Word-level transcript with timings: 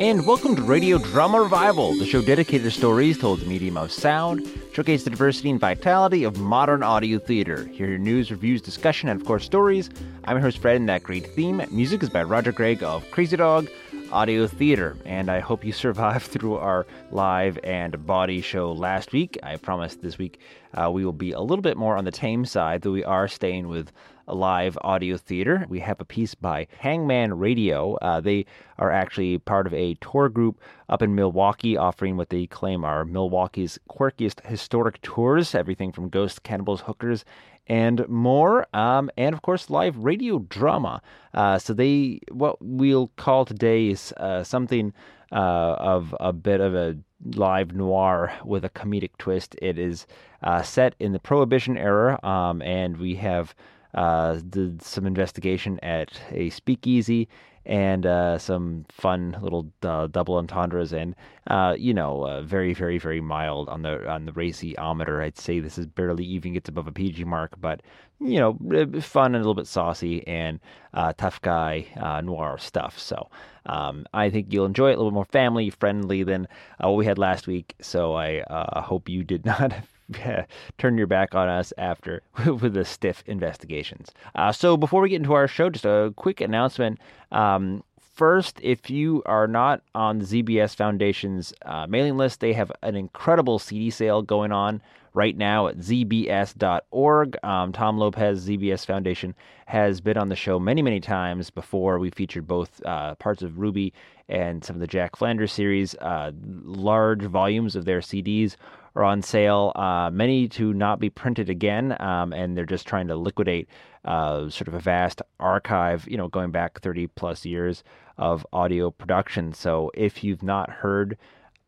And 0.00 0.24
welcome 0.24 0.54
to 0.54 0.62
Radio 0.62 0.98
Drama 0.98 1.40
Revival, 1.40 1.92
the 1.98 2.06
show 2.06 2.22
dedicated 2.22 2.62
to 2.62 2.70
stories 2.70 3.18
told 3.18 3.40
the 3.40 3.46
medium 3.46 3.76
of 3.76 3.90
sound, 3.90 4.48
showcase 4.72 5.02
the 5.02 5.10
diversity 5.10 5.50
and 5.50 5.58
vitality 5.58 6.22
of 6.22 6.38
modern 6.38 6.84
audio 6.84 7.18
theater. 7.18 7.66
Hear 7.66 7.88
your 7.88 7.98
news, 7.98 8.30
reviews, 8.30 8.62
discussion, 8.62 9.08
and 9.08 9.20
of 9.20 9.26
course 9.26 9.44
stories. 9.44 9.90
I'm 10.22 10.36
your 10.36 10.42
host 10.42 10.58
Fred, 10.58 10.76
and 10.76 10.88
that 10.88 11.02
great 11.02 11.26
theme 11.34 11.60
music 11.72 12.04
is 12.04 12.10
by 12.10 12.22
Roger 12.22 12.52
Gregg 12.52 12.84
of 12.84 13.10
Crazy 13.10 13.36
Dog 13.36 13.68
Audio 14.12 14.46
Theater. 14.46 14.96
And 15.04 15.32
I 15.32 15.40
hope 15.40 15.64
you 15.64 15.72
survived 15.72 16.26
through 16.26 16.54
our 16.58 16.86
live 17.10 17.58
and 17.64 18.06
body 18.06 18.40
show 18.40 18.70
last 18.70 19.12
week. 19.12 19.36
I 19.42 19.56
promise 19.56 19.96
this 19.96 20.16
week 20.16 20.38
uh, 20.74 20.92
we 20.92 21.04
will 21.04 21.12
be 21.12 21.32
a 21.32 21.40
little 21.40 21.62
bit 21.62 21.76
more 21.76 21.96
on 21.96 22.04
the 22.04 22.12
tame 22.12 22.44
side, 22.44 22.82
though 22.82 22.92
we 22.92 23.02
are 23.02 23.26
staying 23.26 23.66
with 23.66 23.90
live 24.34 24.78
audio 24.82 25.16
theater. 25.16 25.66
We 25.68 25.80
have 25.80 26.00
a 26.00 26.04
piece 26.04 26.34
by 26.34 26.66
Hangman 26.78 27.38
Radio. 27.38 27.96
Uh, 27.96 28.20
they 28.20 28.46
are 28.78 28.90
actually 28.90 29.38
part 29.38 29.66
of 29.66 29.74
a 29.74 29.94
tour 29.94 30.28
group 30.28 30.60
up 30.88 31.02
in 31.02 31.14
Milwaukee, 31.14 31.76
offering 31.76 32.16
what 32.16 32.30
they 32.30 32.46
claim 32.46 32.84
are 32.84 33.04
Milwaukee's 33.04 33.78
quirkiest 33.90 34.44
historic 34.46 35.00
tours, 35.02 35.54
everything 35.54 35.92
from 35.92 36.08
ghosts, 36.08 36.38
cannibals, 36.38 36.82
hookers, 36.82 37.24
and 37.66 38.08
more. 38.08 38.66
Um, 38.74 39.10
and 39.16 39.34
of 39.34 39.42
course, 39.42 39.70
live 39.70 39.96
radio 39.96 40.38
drama. 40.38 41.02
Uh, 41.34 41.58
so 41.58 41.74
they, 41.74 42.20
what 42.30 42.56
we'll 42.60 43.08
call 43.16 43.44
today 43.44 43.88
is 43.88 44.12
uh, 44.16 44.42
something 44.42 44.92
uh, 45.30 45.76
of 45.78 46.14
a 46.20 46.32
bit 46.32 46.60
of 46.60 46.74
a 46.74 46.96
live 47.34 47.74
noir 47.74 48.32
with 48.44 48.64
a 48.64 48.70
comedic 48.70 49.10
twist. 49.18 49.56
It 49.60 49.78
is 49.78 50.06
uh, 50.42 50.62
set 50.62 50.94
in 50.98 51.12
the 51.12 51.18
Prohibition 51.18 51.76
era, 51.76 52.18
um, 52.24 52.62
and 52.62 52.96
we 52.96 53.16
have 53.16 53.54
uh, 53.94 54.34
did 54.48 54.82
some 54.82 55.06
investigation 55.06 55.78
at 55.82 56.20
a 56.30 56.50
speakeasy 56.50 57.28
and 57.68 58.06
uh, 58.06 58.38
some 58.38 58.86
fun 58.90 59.36
little 59.42 59.70
uh, 59.82 60.06
double 60.06 60.36
entendres, 60.36 60.94
and 60.94 61.14
uh, 61.48 61.74
you 61.78 61.92
know, 61.92 62.26
uh, 62.26 62.42
very, 62.42 62.72
very, 62.72 62.96
very 62.96 63.20
mild 63.20 63.68
on 63.68 63.82
the 63.82 64.08
on 64.08 64.24
the 64.24 64.32
racyometer. 64.32 65.22
I'd 65.22 65.36
say 65.36 65.60
this 65.60 65.76
is 65.76 65.86
barely 65.86 66.24
even 66.24 66.54
gets 66.54 66.70
above 66.70 66.86
a 66.86 66.92
PG 66.92 67.24
mark, 67.24 67.52
but 67.60 67.82
you 68.20 68.38
know, 68.40 68.54
fun 69.00 69.34
and 69.34 69.36
a 69.36 69.38
little 69.38 69.54
bit 69.54 69.66
saucy 69.66 70.26
and 70.26 70.60
uh, 70.94 71.12
tough 71.18 71.42
guy 71.42 71.86
noir 72.24 72.56
stuff. 72.58 72.98
So 72.98 73.28
um, 73.66 74.06
I 74.14 74.30
think 74.30 74.50
you'll 74.50 74.64
enjoy 74.64 74.90
it 74.90 74.94
a 74.94 74.96
little 74.96 75.12
more 75.12 75.26
family 75.26 75.68
friendly 75.68 76.22
than 76.22 76.48
what 76.80 76.96
we 76.96 77.04
had 77.04 77.18
last 77.18 77.46
week. 77.46 77.74
So 77.82 78.16
I 78.16 78.42
hope 78.76 79.10
you 79.10 79.24
did 79.24 79.44
not 79.46 79.74
turn 80.78 80.98
your 80.98 81.06
back 81.06 81.34
on 81.34 81.48
us 81.48 81.72
after 81.78 82.22
with 82.46 82.74
the 82.74 82.84
stiff 82.84 83.22
investigations. 83.26 84.10
Uh, 84.34 84.52
so 84.52 84.76
before 84.76 85.02
we 85.02 85.10
get 85.10 85.16
into 85.16 85.34
our 85.34 85.48
show, 85.48 85.70
just 85.70 85.84
a 85.84 86.12
quick 86.16 86.40
announcement. 86.40 86.98
Um, 87.32 87.82
first, 88.14 88.58
if 88.62 88.90
you 88.90 89.22
are 89.26 89.46
not 89.46 89.82
on 89.94 90.18
the 90.18 90.24
ZBS 90.24 90.74
Foundation's 90.74 91.52
uh, 91.62 91.86
mailing 91.88 92.16
list, 92.16 92.40
they 92.40 92.52
have 92.52 92.72
an 92.82 92.96
incredible 92.96 93.58
CD 93.58 93.90
sale 93.90 94.22
going 94.22 94.52
on 94.52 94.80
right 95.14 95.36
now 95.36 95.66
at 95.66 95.78
zbs.org. 95.78 97.36
Um, 97.42 97.72
Tom 97.72 97.98
Lopez, 97.98 98.46
ZBS 98.46 98.86
Foundation, 98.86 99.34
has 99.66 100.00
been 100.00 100.16
on 100.16 100.28
the 100.28 100.36
show 100.36 100.58
many, 100.58 100.80
many 100.80 101.00
times 101.00 101.50
before. 101.50 101.98
We 101.98 102.10
featured 102.10 102.46
both 102.46 102.80
uh, 102.84 103.14
parts 103.16 103.42
of 103.42 103.58
Ruby 103.58 103.92
and 104.28 104.64
some 104.64 104.76
of 104.76 104.80
the 104.80 104.86
Jack 104.86 105.16
Flanders 105.16 105.52
series. 105.52 105.94
Uh, 105.96 106.32
large 106.62 107.22
volumes 107.22 107.74
of 107.74 107.84
their 107.84 108.00
CDs 108.00 108.56
are 108.98 109.04
on 109.04 109.22
sale, 109.22 109.72
uh, 109.76 110.10
many 110.12 110.48
to 110.48 110.74
not 110.74 110.98
be 110.98 111.08
printed 111.08 111.48
again, 111.48 111.96
um, 112.00 112.32
and 112.32 112.56
they're 112.56 112.66
just 112.66 112.86
trying 112.86 113.06
to 113.06 113.16
liquidate 113.16 113.68
uh, 114.04 114.48
sort 114.50 114.66
of 114.66 114.74
a 114.74 114.80
vast 114.80 115.22
archive, 115.38 116.06
you 116.08 116.16
know, 116.16 116.28
going 116.28 116.50
back 116.50 116.80
30 116.80 117.06
plus 117.08 117.44
years 117.44 117.84
of 118.16 118.44
audio 118.52 118.90
production. 118.90 119.52
So 119.52 119.92
if 119.94 120.24
you've 120.24 120.42
not 120.42 120.68
heard 120.68 121.16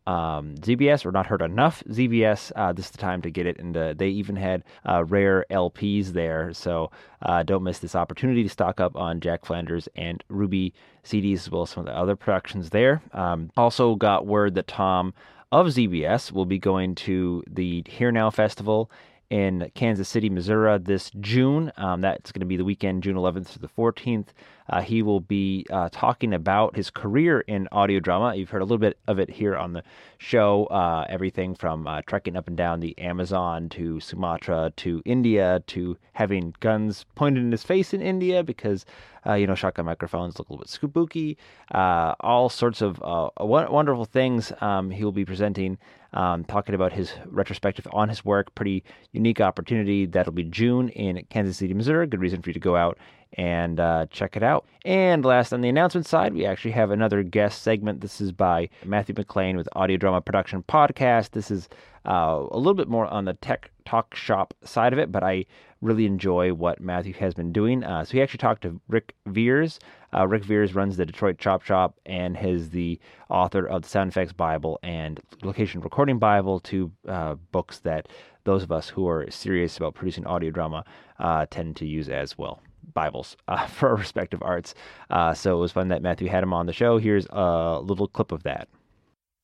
um, 0.07 0.55
ZBS 0.55 1.05
or 1.05 1.11
not 1.11 1.27
heard 1.27 1.41
enough 1.41 1.83
ZBS, 1.87 2.51
uh, 2.55 2.73
this 2.73 2.85
is 2.85 2.91
the 2.91 2.97
time 2.97 3.21
to 3.21 3.29
get 3.29 3.45
it. 3.45 3.59
And 3.59 3.75
they 3.97 4.09
even 4.09 4.35
had 4.35 4.63
uh, 4.85 5.05
rare 5.05 5.45
LPs 5.49 6.07
there, 6.07 6.51
so 6.53 6.91
uh, 7.21 7.43
don't 7.43 7.63
miss 7.63 7.79
this 7.79 7.95
opportunity 7.95 8.43
to 8.43 8.49
stock 8.49 8.81
up 8.81 8.97
on 8.97 9.21
Jack 9.21 9.45
Flanders 9.45 9.87
and 9.95 10.21
Ruby 10.27 10.73
CDs 11.05 11.35
as 11.35 11.49
well 11.49 11.61
as 11.61 11.69
some 11.69 11.81
of 11.81 11.85
the 11.85 11.97
other 11.97 12.17
productions 12.17 12.71
there. 12.71 13.01
Um, 13.13 13.51
also 13.55 13.95
got 13.95 14.27
word 14.27 14.55
that 14.55 14.67
Tom 14.67 15.13
of 15.51 15.67
ZBS 15.67 16.31
will 16.31 16.45
be 16.45 16.59
going 16.59 16.95
to 16.95 17.43
the 17.47 17.83
HEAR 17.87 18.11
Now 18.11 18.29
Festival 18.29 18.89
in 19.31 19.71
Kansas 19.75 20.09
City, 20.09 20.29
Missouri 20.29 20.77
this 20.77 21.09
June. 21.21 21.71
Um, 21.77 22.01
that's 22.01 22.33
going 22.33 22.41
to 22.41 22.45
be 22.45 22.57
the 22.57 22.65
weekend, 22.65 23.01
June 23.01 23.15
11th 23.15 23.53
to 23.53 23.59
the 23.59 23.69
14th. 23.69 24.27
Uh, 24.69 24.81
he 24.81 25.01
will 25.01 25.21
be 25.21 25.65
uh, 25.69 25.87
talking 25.91 26.33
about 26.33 26.75
his 26.75 26.89
career 26.89 27.39
in 27.41 27.67
audio 27.71 27.99
drama. 27.99 28.35
You've 28.35 28.49
heard 28.49 28.61
a 28.61 28.65
little 28.65 28.77
bit 28.77 28.97
of 29.07 29.19
it 29.19 29.29
here 29.29 29.55
on 29.55 29.71
the 29.71 29.83
show. 30.17 30.65
Uh, 30.65 31.05
everything 31.09 31.55
from 31.55 31.87
uh, 31.87 32.01
trekking 32.05 32.35
up 32.35 32.47
and 32.47 32.57
down 32.57 32.81
the 32.81 32.97
Amazon 32.99 33.69
to 33.69 34.01
Sumatra 34.01 34.73
to 34.77 35.01
India 35.05 35.63
to 35.67 35.97
having 36.13 36.53
guns 36.59 37.05
pointed 37.15 37.43
in 37.43 37.51
his 37.51 37.63
face 37.63 37.93
in 37.93 38.01
India 38.01 38.43
because, 38.43 38.85
uh, 39.25 39.33
you 39.33 39.47
know, 39.47 39.55
shotgun 39.55 39.85
microphones 39.85 40.39
look 40.39 40.49
a 40.49 40.53
little 40.53 40.63
bit 40.63 40.69
spooky. 40.69 41.37
Uh, 41.73 42.15
all 42.19 42.49
sorts 42.49 42.81
of 42.81 43.01
wonderful 43.39 44.05
things 44.05 44.51
um, 44.59 44.91
he 44.91 45.05
will 45.05 45.11
be 45.13 45.25
presenting 45.25 45.77
um, 46.13 46.43
talking 46.45 46.75
about 46.75 46.93
his 46.93 47.13
retrospective 47.25 47.87
on 47.91 48.09
his 48.09 48.25
work. 48.25 48.53
Pretty 48.55 48.83
unique 49.11 49.41
opportunity. 49.41 50.05
That'll 50.05 50.33
be 50.33 50.43
June 50.43 50.89
in 50.89 51.25
Kansas 51.29 51.57
City, 51.57 51.73
Missouri. 51.73 52.07
Good 52.07 52.21
reason 52.21 52.41
for 52.41 52.49
you 52.49 52.53
to 52.53 52.59
go 52.59 52.75
out 52.75 52.97
and 53.37 53.79
uh, 53.79 54.07
check 54.09 54.35
it 54.35 54.43
out. 54.43 54.65
And 54.83 55.23
last 55.23 55.53
on 55.53 55.61
the 55.61 55.69
announcement 55.69 56.05
side, 56.05 56.33
we 56.33 56.45
actually 56.45 56.71
have 56.71 56.91
another 56.91 57.23
guest 57.23 57.61
segment. 57.61 58.01
This 58.01 58.19
is 58.19 58.31
by 58.31 58.69
Matthew 58.83 59.15
McLean 59.17 59.55
with 59.55 59.69
Audio 59.73 59.97
Drama 59.97 60.21
Production 60.21 60.63
Podcast. 60.63 61.31
This 61.31 61.49
is 61.49 61.69
uh, 62.05 62.45
a 62.51 62.57
little 62.57 62.73
bit 62.73 62.89
more 62.89 63.05
on 63.07 63.25
the 63.25 63.33
tech 63.35 63.71
talk 63.85 64.15
shop 64.15 64.53
side 64.63 64.93
of 64.93 64.99
it, 64.99 65.11
but 65.11 65.23
I 65.23 65.45
really 65.81 66.05
enjoy 66.05 66.53
what 66.53 66.79
Matthew 66.81 67.13
has 67.13 67.33
been 67.33 67.51
doing. 67.51 67.83
Uh, 67.83 68.03
so 68.05 68.11
he 68.13 68.21
actually 68.21 68.39
talked 68.39 68.63
to 68.63 68.79
Ric 68.87 69.15
Viers. 69.27 69.79
Uh, 70.13 70.27
Ric 70.27 70.43
Viers 70.43 70.75
runs 70.75 70.97
the 70.97 71.05
Detroit 71.05 71.37
Chop 71.37 71.63
Shop 71.63 71.99
and 72.05 72.37
is 72.37 72.69
the 72.69 72.99
author 73.29 73.65
of 73.65 73.83
the 73.83 73.89
Sound 73.89 74.11
Effects 74.11 74.33
Bible 74.33 74.79
and 74.83 75.19
Location 75.43 75.81
Recording 75.81 76.19
Bible, 76.19 76.59
two 76.59 76.91
uh, 77.07 77.35
books 77.51 77.79
that 77.79 78.07
those 78.43 78.63
of 78.63 78.71
us 78.71 78.89
who 78.89 79.07
are 79.07 79.29
serious 79.29 79.77
about 79.77 79.93
producing 79.93 80.25
audio 80.25 80.49
drama 80.49 80.83
uh, 81.19 81.45
tend 81.49 81.75
to 81.77 81.85
use 81.85 82.09
as 82.09 82.37
well. 82.37 82.59
Bibles 82.93 83.37
uh, 83.47 83.67
for 83.67 83.89
our 83.89 83.95
respective 83.95 84.41
arts. 84.41 84.73
Uh, 85.09 85.33
so 85.33 85.57
it 85.57 85.61
was 85.61 85.71
fun 85.71 85.89
that 85.89 86.01
Matthew 86.01 86.27
had 86.27 86.43
him 86.43 86.53
on 86.53 86.65
the 86.65 86.73
show. 86.73 86.97
Here's 86.97 87.27
a 87.29 87.79
little 87.81 88.07
clip 88.07 88.31
of 88.31 88.43
that. 88.43 88.67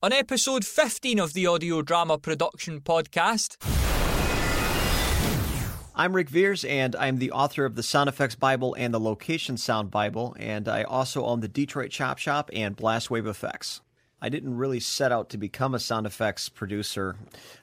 On 0.02 0.12
episode 0.12 0.64
15 0.64 1.18
of 1.18 1.32
the 1.32 1.46
Audio 1.46 1.82
Drama 1.82 2.18
Production 2.18 2.80
Podcast. 2.80 3.56
I'm 6.00 6.14
Ric 6.14 6.28
Viers, 6.28 6.64
and 6.64 6.94
I'm 6.94 7.18
the 7.18 7.32
author 7.32 7.64
of 7.64 7.74
the 7.74 7.82
Sound 7.82 8.08
Effects 8.08 8.36
Bible 8.36 8.72
and 8.74 8.94
the 8.94 9.00
Location 9.00 9.56
Sound 9.56 9.90
Bible, 9.90 10.36
and 10.38 10.68
I 10.68 10.84
also 10.84 11.24
own 11.24 11.40
the 11.40 11.48
Detroit 11.48 11.90
Chop 11.90 12.18
Shop 12.18 12.50
and 12.52 12.76
Blast 12.76 13.10
Wave 13.10 13.26
Effects. 13.26 13.80
I 14.22 14.28
didn't 14.28 14.56
really 14.56 14.78
set 14.78 15.10
out 15.10 15.28
to 15.30 15.38
become 15.38 15.74
a 15.74 15.80
sound 15.80 16.06
effects 16.06 16.48
producer. 16.48 17.16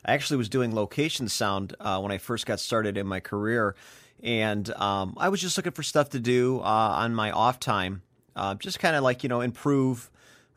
I 0.04 0.14
actually 0.14 0.36
was 0.36 0.50
doing 0.50 0.76
location 0.76 1.30
sound 1.30 1.78
uh, 1.80 2.02
when 2.02 2.12
I 2.12 2.18
first 2.18 2.46
got 2.46 2.60
started 2.60 2.98
in 2.98 3.08
my 3.08 3.22
career, 3.22 3.74
and 4.22 4.70
um, 4.74 5.14
I 5.16 5.30
was 5.30 5.40
just 5.40 5.56
looking 5.56 5.72
for 5.72 5.84
stuff 5.84 6.10
to 6.10 6.20
do 6.20 6.60
uh, 6.60 6.64
on 6.64 7.16
my 7.16 7.32
off 7.32 7.58
time, 7.62 8.02
uh, 8.36 8.56
just 8.56 8.80
kind 8.80 8.98
of 8.98 9.04
like 9.04 9.24
you 9.24 9.30
know 9.30 9.40
improve 9.40 10.12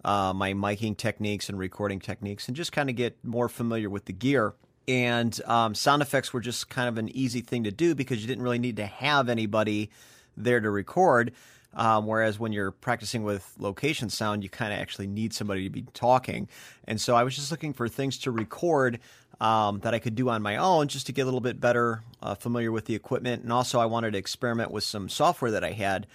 uh, 0.04 0.32
my 0.32 0.52
miking 0.52 0.96
techniques 0.96 1.48
and 1.48 1.56
recording 1.56 2.00
techniques, 2.00 2.48
and 2.48 2.56
just 2.56 2.72
kind 2.72 2.90
of 2.90 2.96
get 2.96 3.24
more 3.24 3.48
familiar 3.48 3.88
with 3.88 4.06
the 4.06 4.12
gear. 4.12 4.54
And 4.88 5.38
um, 5.44 5.74
sound 5.74 6.00
effects 6.00 6.32
were 6.32 6.40
just 6.40 6.70
kind 6.70 6.88
of 6.88 6.96
an 6.96 7.10
easy 7.10 7.42
thing 7.42 7.64
to 7.64 7.70
do 7.70 7.94
because 7.94 8.20
you 8.22 8.26
didn't 8.26 8.42
really 8.42 8.58
need 8.58 8.76
to 8.76 8.86
have 8.86 9.28
anybody 9.28 9.90
there 10.36 10.60
to 10.60 10.70
record. 10.70 11.32
Um, 11.74 12.06
whereas 12.06 12.38
when 12.38 12.52
you're 12.52 12.70
practicing 12.70 13.22
with 13.22 13.54
location 13.58 14.08
sound, 14.08 14.42
you 14.42 14.48
kind 14.48 14.72
of 14.72 14.80
actually 14.80 15.06
need 15.06 15.34
somebody 15.34 15.64
to 15.64 15.70
be 15.70 15.82
talking. 15.92 16.48
And 16.86 16.98
so 16.98 17.14
I 17.14 17.22
was 17.22 17.36
just 17.36 17.50
looking 17.50 17.74
for 17.74 17.86
things 17.86 18.18
to 18.20 18.30
record 18.30 18.98
um, 19.40 19.80
that 19.80 19.92
I 19.92 19.98
could 19.98 20.14
do 20.14 20.30
on 20.30 20.40
my 20.40 20.56
own 20.56 20.88
just 20.88 21.06
to 21.06 21.12
get 21.12 21.22
a 21.22 21.24
little 21.26 21.42
bit 21.42 21.60
better 21.60 22.02
uh, 22.22 22.34
familiar 22.34 22.72
with 22.72 22.86
the 22.86 22.94
equipment. 22.94 23.42
And 23.42 23.52
also, 23.52 23.78
I 23.78 23.86
wanted 23.86 24.12
to 24.12 24.18
experiment 24.18 24.70
with 24.70 24.84
some 24.84 25.10
software 25.10 25.50
that 25.50 25.62
I 25.62 25.72
had. 25.72 26.06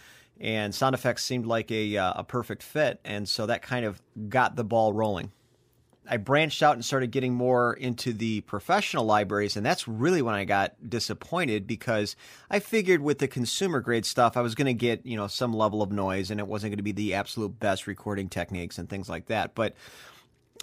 And 0.42 0.74
sound 0.74 0.96
effects 0.96 1.24
seemed 1.24 1.46
like 1.46 1.72
a, 1.72 1.96
uh, 1.96 2.14
a 2.18 2.24
perfect 2.24 2.64
fit. 2.64 3.00
And 3.06 3.30
so 3.30 3.46
that 3.46 3.62
kind 3.62 3.86
of 3.86 4.02
got 4.28 4.56
the 4.56 4.64
ball 4.64 4.92
rolling. 4.92 5.32
I 6.10 6.18
branched 6.18 6.62
out 6.62 6.76
and 6.76 6.84
started 6.84 7.12
getting 7.12 7.34
more 7.34 7.74
into 7.74 8.12
the 8.12 8.42
professional 8.42 9.06
libraries, 9.06 9.56
and 9.56 9.66
that's 9.66 9.88
really 9.88 10.22
when 10.22 10.36
I 10.36 10.44
got 10.44 10.74
disappointed 10.88 11.66
because 11.66 12.16
I 12.50 12.60
figured 12.60 13.02
with 13.02 13.20
the 13.20 13.28
consumer 13.28 13.80
grade 13.80 14.06
stuff 14.06 14.36
I 14.36 14.42
was 14.42 14.54
going 14.54 14.68
to 14.68 14.74
get 14.74 15.06
you 15.06 15.16
know 15.16 15.28
some 15.28 15.54
level 15.54 15.82
of 15.82 15.92
noise, 15.92 16.30
and 16.30 16.40
it 16.40 16.48
wasn't 16.48 16.72
going 16.72 16.78
to 16.78 16.84
be 16.84 16.92
the 16.92 17.14
absolute 17.14 17.60
best 17.60 17.88
recording 17.88 18.28
techniques 18.28 18.78
and 18.78 18.90
things 18.90 19.08
like 19.08 19.28
that. 19.28 19.56
But 19.56 19.76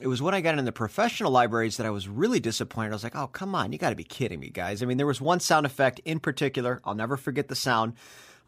it 0.00 0.08
was 0.08 0.20
when 0.20 0.34
I 0.34 0.42
got 0.42 0.58
in 0.58 0.64
the 0.64 0.72
professional 0.72 1.30
libraries 1.30 1.78
that 1.78 1.86
I 1.86 1.90
was 1.90 2.06
really 2.06 2.40
disappointed. 2.40 2.90
I 2.90 2.94
was 2.94 3.04
like, 3.04 3.16
"Oh, 3.16 3.28
come 3.28 3.54
on, 3.54 3.72
you 3.72 3.78
got 3.78 3.90
to 3.90 3.96
be 3.96 4.04
kidding 4.04 4.40
me, 4.40 4.50
guys!" 4.50 4.82
I 4.82 4.86
mean, 4.86 4.98
there 4.98 5.06
was 5.06 5.22
one 5.22 5.40
sound 5.40 5.64
effect 5.64 6.00
in 6.04 6.20
particular. 6.20 6.82
I'll 6.84 6.94
never 6.94 7.16
forget 7.16 7.48
the 7.48 7.54
sound. 7.54 7.94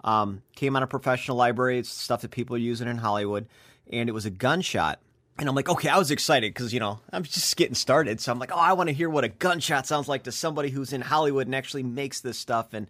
Um, 0.05 0.43
came 0.57 0.77
out 0.77 0.83
of 0.83 0.91
professional 0.91 1.37
library. 1.37 1.79
It's 1.79 1.89
stuff 1.89 2.21
that 2.21 2.33
people 2.33 2.57
are 2.57 2.59
using 2.59 2.89
in 2.89 2.99
Hollywood, 2.99 3.47
and 3.91 4.11
it 4.11 4.13
was 4.13 4.27
a 4.27 4.31
gunshot 4.31 5.01
and 5.39 5.49
I'm 5.49 5.55
like, 5.55 5.69
okay, 5.69 5.89
I 5.89 5.99
was 5.99 6.11
excited 6.11 6.53
because, 6.53 6.75
you 6.75 6.81
know, 6.81 7.01
I'm 7.13 7.23
just 7.23 7.57
getting 7.57 7.75
started. 7.75 8.21
So 8.21 8.31
I'm 8.31 8.39
like, 8.39 8.53
oh, 8.53 8.59
I 8.59 8.75
want 8.75 8.89
to 8.89 8.95
hear 8.95 9.09
what 9.09 9.25
a 9.25 9.29
gunshot 9.29 9.87
sounds 9.87 10.09
like 10.09 10.25
to 10.25 10.33
somebody 10.33 10.69
who's 10.71 10.93
in 10.93 11.01
Hollywood 11.01 11.47
and 11.47 11.55
actually 11.55 11.83
makes 11.83 12.21
this 12.21 12.39
stuff. 12.39 12.75
And 12.75 12.87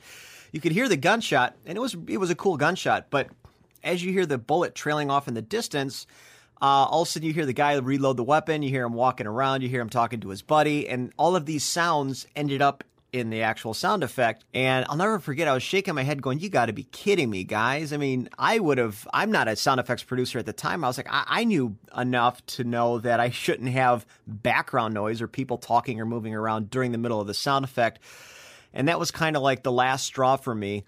you 0.50 0.60
could 0.60 0.72
hear 0.72 0.88
the 0.88 0.96
gunshot, 0.96 1.56
and 1.66 1.76
it 1.78 1.80
was 1.80 1.96
it 2.08 2.18
was 2.18 2.30
a 2.30 2.34
cool 2.34 2.56
gunshot. 2.56 3.06
But 3.10 3.28
as 3.82 4.04
you 4.04 4.12
hear 4.12 4.26
the 4.26 4.38
bullet 4.38 4.74
trailing 4.74 5.10
off 5.10 5.28
in 5.28 5.34
the 5.34 5.42
distance, 5.42 6.06
uh, 6.60 6.64
all 6.64 7.02
of 7.02 7.08
a 7.08 7.10
sudden 7.10 7.26
you 7.26 7.32
hear 7.32 7.46
the 7.46 7.52
guy 7.52 7.74
reload 7.76 8.16
the 8.16 8.24
weapon. 8.24 8.62
You 8.62 8.68
hear 8.68 8.84
him 8.84 8.92
walking 8.92 9.26
around. 9.26 9.62
You 9.62 9.68
hear 9.68 9.80
him 9.80 9.88
talking 9.88 10.20
to 10.20 10.28
his 10.28 10.42
buddy, 10.42 10.88
and 10.88 11.12
all 11.16 11.36
of 11.36 11.46
these 11.46 11.64
sounds 11.64 12.26
ended 12.36 12.60
up 12.60 12.84
in 13.12 13.29
the 13.29 13.43
actual 13.43 13.75
sound 13.75 14.03
effect. 14.03 14.44
And 14.55 14.87
I'll 14.88 14.97
never 14.97 15.19
forget, 15.19 15.47
I 15.47 15.53
was 15.53 15.62
shaking 15.62 15.94
my 15.94 16.03
head 16.03 16.23
going, 16.23 16.41
You 16.41 16.49
got 16.49 16.67
to 16.67 16.73
be 16.73 16.85
kidding 16.85 17.29
me, 17.29 17.44
guys. 17.44 17.93
I 17.93 17.99
mean, 17.99 18.29
I 18.38 18.59
would 18.59 18.79
have, 18.79 19.06
I'm 19.12 19.31
not 19.31 19.49
a 19.49 19.56
sound 19.56 19.81
effects 19.81 20.03
producer 20.03 20.38
at 20.38 20.47
the 20.47 20.53
time. 20.53 20.82
I 20.82 20.88
was 20.88 20.97
like, 20.97 21.09
I, 21.11 21.25
I, 21.26 21.44
knew 21.44 21.76
enough 21.97 22.44
to 22.47 22.64
know 22.64 22.99
that 23.00 23.20
I 23.20 23.31
shouldn't 23.31 23.69
have 23.69 24.06
background 24.26 24.94
noise 24.94 25.20
or 25.20 25.29
people 25.29 25.59
talking 25.59 26.00
or 26.00 26.06
moving 26.06 26.35
around 26.35 26.70
during 26.70 26.93
the 26.93 26.99
middle 26.99 27.20
of 27.20 27.26
the 27.26 27.35
sound 27.35 27.64
effect. 27.64 28.00
And 28.73 28.88
that 28.88 28.99
was 28.99 29.11
kind 29.11 29.37
of 29.37 29.43
like 29.43 29.62
the 29.62 29.73
last 29.73 30.06
straw 30.06 30.37
for 30.37 30.55
me. 30.55 30.85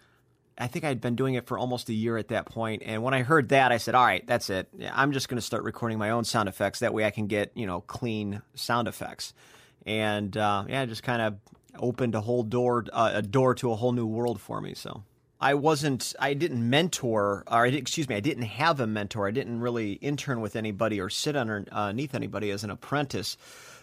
I 0.56 0.69
think 0.69 0.85
I'd 0.85 1.00
been 1.00 1.17
doing 1.17 1.35
it 1.35 1.47
for 1.47 1.59
almost 1.59 1.88
a 1.88 1.93
year 1.93 2.17
at 2.17 2.29
that 2.29 2.47
point. 2.47 2.85
And 2.87 3.03
when 3.03 3.12
I 3.12 3.23
heard 3.23 3.50
that, 3.50 3.73
I 3.73 3.76
said, 3.79 3.94
all 3.94 4.05
right, 4.05 4.25
that's 4.26 4.49
it. 4.50 4.69
I'm 4.93 5.12
just 5.12 5.29
going 5.29 5.37
to 5.37 5.43
start 5.43 5.65
recording 5.65 5.99
my 5.99 6.11
own 6.11 6.25
sound 6.25 6.49
effects. 6.49 6.79
That 6.79 6.94
way 6.94 7.05
I 7.05 7.11
can 7.11 7.26
get, 7.26 7.50
you 7.55 7.67
know, 7.67 7.81
clean 7.81 8.41
sound 8.55 8.87
effects. 8.88 9.35
And 9.85 10.35
uh, 10.37 10.65
yeah, 10.69 10.87
just 10.87 11.03
kind 11.03 11.21
of 11.21 11.35
opened 11.79 12.15
a 12.15 12.21
whole 12.21 12.43
door 12.43 12.85
uh, 12.93 13.12
a 13.15 13.23
door 13.23 13.55
to 13.56 13.71
a 13.71 13.76
whole 13.76 13.93
new 13.93 14.06
world 14.06 14.41
for 14.41 14.61
me. 14.61 14.75
So 14.75 15.03
I 15.41 15.55
wasn't 15.55 16.15
I 16.19 16.35
didn't 16.35 16.69
mentor 16.69 17.44
or 17.47 17.67
I 17.67 17.69
excuse 17.69 18.09
me 18.09 18.17
I 18.17 18.21
didn't 18.21 18.44
have 18.44 18.81
a 18.81 18.87
mentor. 18.87 19.26
I 19.26 19.31
didn't 19.31 19.61
really 19.61 19.93
intern 19.94 20.41
with 20.41 20.56
anybody 20.56 21.00
or 21.00 21.11
sit 21.11 21.37
underneath 21.37 22.15
anybody 22.15 22.50
as 22.50 22.65
an 22.65 22.71
apprentice. 22.71 23.37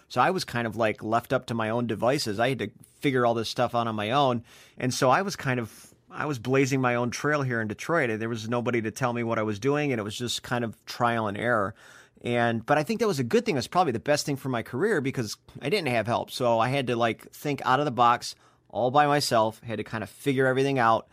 So 0.08 0.20
I 0.20 0.30
was 0.30 0.44
kind 0.44 0.66
of 0.66 0.76
like 0.76 1.02
left 1.02 1.32
up 1.32 1.46
to 1.46 1.54
my 1.54 1.70
own 1.70 1.86
devices. 1.86 2.38
I 2.38 2.50
had 2.50 2.58
to 2.58 2.70
figure 3.00 3.24
all 3.24 3.34
this 3.34 3.48
stuff 3.48 3.74
out 3.74 3.86
on 3.86 3.94
my 3.94 4.10
own, 4.10 4.44
and 4.76 4.92
so 4.92 5.08
I 5.08 5.22
was 5.22 5.36
kind 5.36 5.58
of 5.58 5.92
I 6.10 6.26
was 6.26 6.38
blazing 6.38 6.80
my 6.80 6.96
own 6.96 7.10
trail 7.10 7.42
here 7.42 7.60
in 7.60 7.68
Detroit. 7.68 8.10
And 8.10 8.20
There 8.20 8.28
was 8.28 8.48
nobody 8.48 8.82
to 8.82 8.90
tell 8.90 9.12
me 9.12 9.22
what 9.22 9.38
I 9.38 9.42
was 9.42 9.58
doing, 9.58 9.92
and 9.92 9.98
it 9.98 10.04
was 10.04 10.16
just 10.16 10.42
kind 10.42 10.64
of 10.64 10.84
trial 10.84 11.28
and 11.28 11.38
error. 11.38 11.74
And 12.22 12.64
but 12.64 12.78
I 12.78 12.84
think 12.84 13.00
that 13.00 13.08
was 13.08 13.18
a 13.18 13.24
good 13.24 13.44
thing. 13.44 13.56
It 13.56 13.58
was 13.58 13.66
probably 13.66 13.92
the 13.92 13.98
best 13.98 14.24
thing 14.24 14.36
for 14.36 14.48
my 14.48 14.62
career 14.62 15.00
because 15.00 15.36
I 15.60 15.68
didn't 15.68 15.88
have 15.88 16.06
help. 16.06 16.30
So 16.30 16.60
I 16.60 16.68
had 16.68 16.86
to 16.86 16.96
like 16.96 17.30
think 17.32 17.60
out 17.64 17.80
of 17.80 17.84
the 17.84 17.90
box 17.90 18.36
all 18.68 18.90
by 18.90 19.06
myself. 19.06 19.60
Had 19.62 19.78
to 19.78 19.84
kind 19.84 20.04
of 20.04 20.10
figure 20.10 20.46
everything 20.46 20.78
out. 20.78 21.08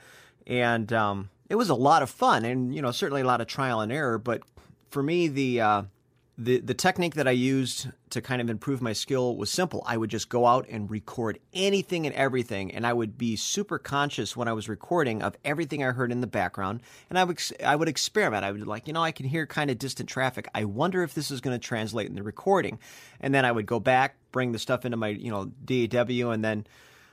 And 0.45 0.91
um, 0.94 1.29
it 1.50 1.56
was 1.56 1.69
a 1.69 1.75
lot 1.75 2.03
of 2.03 2.09
fun 2.09 2.45
and 2.45 2.75
you 2.75 2.81
know 2.81 2.91
certainly 2.91 3.21
a 3.21 3.25
lot 3.25 3.41
of 3.41 3.47
trial 3.47 3.81
and 3.81 3.91
error. 3.91 4.19
But 4.19 4.44
for 4.91 5.01
me, 5.01 5.27
the 5.27 5.61
uh, 5.61 5.83
the 6.39 6.62
the 6.62 6.74
technique 6.74 7.15
that 7.15 7.27
I 7.27 7.31
used 7.31 7.89
to 8.12 8.21
kind 8.21 8.41
of 8.41 8.50
improve 8.50 8.81
my 8.81 8.94
skill 8.94 9.36
was 9.36 9.51
simple. 9.51 9.83
I 9.86 9.97
would 9.97 10.09
just 10.09 10.30
go 10.30 10.45
out 10.45 10.65
and 10.69 10.89
record 10.89 11.38
anything 11.53 12.06
and 12.06 12.15
everything, 12.15 12.71
and 12.74 12.88
I 12.88 12.94
would 12.94 13.18
be 13.18 13.36
super 13.36 13.77
conscious 13.77 14.38
when 14.38 14.47
I 14.47 14.53
was 14.53 14.69
recording 14.69 15.21
of 15.21 15.36
everything 15.44 15.83
I 15.83 15.91
heard 15.91 16.13
in 16.13 16.21
the 16.21 16.27
background, 16.27 16.81
and 17.09 17.19
I 17.19 17.25
would 17.25 17.41
I 17.63 17.75
would 17.75 17.89
experiment. 17.89 18.45
I 18.45 18.51
would 18.51 18.65
like, 18.65 18.88
you 18.88 18.94
know, 18.94 19.03
I 19.03 19.12
can 19.12 19.25
hear 19.25 19.45
kind 19.45 19.69
of 19.69 19.77
distant 19.77 20.07
traffic. 20.07 20.47
I 20.56 20.63
wonder 20.63 21.03
if 21.03 21.13
this 21.13 21.30
is 21.30 21.41
going 21.41 21.59
to 21.59 21.68
translate 21.68 22.07
in 22.07 22.15
the 22.15 22.24
recording, 22.24 22.80
and 23.19 23.33
then 23.35 23.44
I 23.44 23.51
would 23.51 23.65
go 23.65 23.81
back, 23.81 24.15
bring 24.31 24.53
the 24.53 24.59
stuff 24.59 24.85
into 24.85 24.97
my 24.97 25.09
you 25.09 25.31
know 25.31 25.51
DAW, 25.65 26.31
and 26.31 26.44
then 26.44 26.65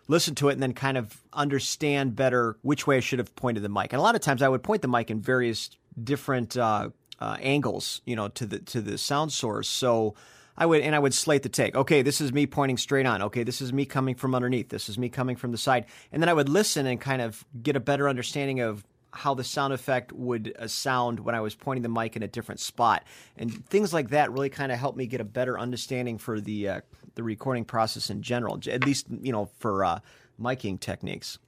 listen 0.07 0.37
to 0.37 0.51
it 0.51 0.53
and 0.53 0.63
then 0.63 0.73
kind 0.73 0.97
of 0.97 1.21
understand 1.33 2.15
better 2.15 2.57
which 2.63 2.87
way 2.87 2.99
I 2.99 3.01
should 3.01 3.19
have 3.19 3.35
pointed 3.35 3.65
the 3.65 3.69
mic. 3.69 3.93
And 3.93 3.99
a 3.99 4.03
lot 4.03 4.15
of 4.15 4.21
times 4.21 4.41
I 4.41 4.49
would 4.49 4.63
point 4.63 4.83
the 4.83 4.89
mic 4.89 5.11
in 5.11 5.21
various 5.21 5.71
different 6.01 6.57
uh, 6.57 6.91
uh, 7.21 7.37
angles, 7.41 8.01
you 8.05 8.17
know, 8.17 8.29
to 8.29 8.47
the 8.47 8.59
to 8.61 8.81
the 8.81 8.99
sound 8.99 9.33
source. 9.33 9.69
So 9.69 10.15
I 10.57 10.67
would 10.67 10.83
and 10.83 10.95
I 10.95 10.99
would 10.99 11.15
slate 11.15 11.43
the 11.43 11.49
take. 11.49 11.75
Okay, 11.75 12.03
this 12.03 12.21
is 12.21 12.33
me 12.33 12.47
pointing 12.47 12.77
straight 12.77 13.07
on. 13.07 13.23
Okay, 13.23 13.43
this 13.43 13.61
is 13.61 13.73
me 13.73 13.85
coming 13.85 14.15
from 14.15 14.35
underneath. 14.35 14.69
This 14.69 14.89
is 14.89 14.99
me 14.99 15.09
coming 15.09 15.37
from 15.37 15.53
the 15.53 15.59
side. 15.59 15.87
And 16.13 16.23
then 16.23 16.29
I 16.29 16.35
would 16.35 16.49
listen 16.49 16.87
and 16.87 17.01
kind 17.01 17.23
of 17.23 17.45
get 17.63 17.77
a 17.77 17.81
better 17.81 18.09
understanding 18.09 18.61
of 18.61 18.85
how 19.13 19.35
the 19.35 19.45
sound 19.45 19.73
effect 19.73 20.13
would 20.13 20.55
uh, 20.59 20.67
sound 20.67 21.21
when 21.21 21.35
I 21.35 21.41
was 21.41 21.55
pointing 21.55 21.83
the 21.83 21.89
mic 21.89 22.17
in 22.17 22.23
a 22.23 22.29
different 22.29 22.61
spot, 22.61 23.05
and 23.37 23.67
things 23.67 23.95
like 23.95 24.11
that 24.11 24.31
really 24.31 24.51
kind 24.51 24.71
of 24.71 24.79
helped 24.79 24.99
me 24.99 25.07
get 25.07 25.21
a 25.23 25.25
better 25.25 25.59
understanding 25.59 26.19
for 26.19 26.41
the 26.41 26.69
uh, 26.69 26.81
the 27.15 27.23
recording 27.23 27.65
process 27.65 28.11
in 28.11 28.21
general. 28.23 28.61
At 28.71 28.85
least 28.85 29.07
you 29.23 29.33
know 29.33 29.51
for 29.59 29.85
uh, 29.85 30.01
miking 30.41 30.79
techniques. 30.79 31.39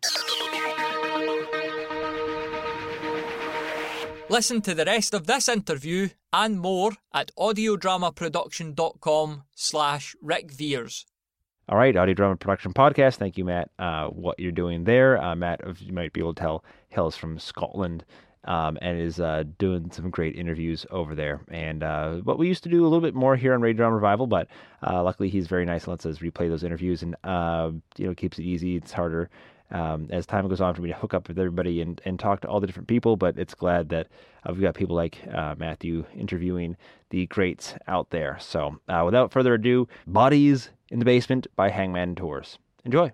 Listen 4.30 4.60
to 4.60 4.74
the 4.74 4.84
rest 4.84 5.14
of 5.14 5.26
this 5.26 5.48
interview 5.48 6.10
and 6.34 6.60
more 6.60 6.92
at 7.14 7.30
audiodramaproduction.com 7.38 9.44
slash 9.54 10.14
Ric 10.20 10.52
Viers. 10.52 11.06
All 11.66 11.78
right, 11.78 11.96
Audio 11.96 12.14
Drama 12.14 12.36
Production 12.36 12.74
Podcast. 12.74 13.16
Thank 13.16 13.38
you, 13.38 13.46
Matt. 13.46 13.70
Uh, 13.78 14.08
what 14.08 14.38
you're 14.38 14.52
doing 14.52 14.84
there, 14.84 15.16
uh, 15.22 15.34
Matt, 15.34 15.62
you 15.80 15.94
might 15.94 16.12
be 16.12 16.20
able 16.20 16.34
to 16.34 16.40
tell, 16.40 16.62
hails 16.90 17.16
from 17.16 17.38
Scotland 17.38 18.04
um, 18.44 18.76
and 18.82 19.00
is 19.00 19.18
uh, 19.18 19.44
doing 19.58 19.90
some 19.90 20.10
great 20.10 20.36
interviews 20.36 20.84
over 20.90 21.14
there. 21.14 21.40
And 21.50 21.82
uh, 21.82 22.16
what 22.16 22.38
we 22.38 22.48
used 22.48 22.64
to 22.64 22.68
do 22.68 22.82
a 22.82 22.88
little 22.88 23.00
bit 23.00 23.14
more 23.14 23.34
here 23.34 23.54
on 23.54 23.62
Radio 23.62 23.78
Drama 23.78 23.94
Revival, 23.94 24.26
but 24.26 24.48
uh, 24.86 25.02
luckily 25.02 25.30
he's 25.30 25.46
very 25.46 25.64
nice 25.64 25.84
and 25.84 25.92
lets 25.92 26.04
us 26.04 26.18
replay 26.18 26.50
those 26.50 26.64
interviews 26.64 27.02
and 27.02 27.16
uh, 27.24 27.70
you 27.96 28.06
know 28.06 28.14
keeps 28.14 28.38
it 28.38 28.44
easy. 28.44 28.76
It's 28.76 28.92
harder 28.92 29.30
um, 29.70 30.08
as 30.10 30.26
time 30.26 30.48
goes 30.48 30.60
on 30.60 30.74
for 30.74 30.82
me 30.82 30.88
to 30.88 30.94
hook 30.94 31.14
up 31.14 31.28
with 31.28 31.38
everybody 31.38 31.80
and, 31.80 32.00
and 32.04 32.18
talk 32.18 32.40
to 32.40 32.48
all 32.48 32.60
the 32.60 32.66
different 32.66 32.88
people. 32.88 33.16
But 33.16 33.38
it's 33.38 33.54
glad 33.54 33.88
that 33.90 34.08
uh, 34.44 34.52
we've 34.52 34.62
got 34.62 34.74
people 34.74 34.96
like 34.96 35.18
uh, 35.32 35.54
Matthew 35.58 36.04
interviewing 36.14 36.76
the 37.10 37.26
greats 37.26 37.74
out 37.86 38.10
there. 38.10 38.38
So 38.40 38.80
uh, 38.88 39.02
without 39.04 39.32
further 39.32 39.54
ado, 39.54 39.88
Bodies 40.06 40.70
in 40.90 40.98
the 40.98 41.04
Basement 41.04 41.46
by 41.56 41.70
Hangman 41.70 42.14
Tours. 42.14 42.58
Enjoy. 42.84 43.12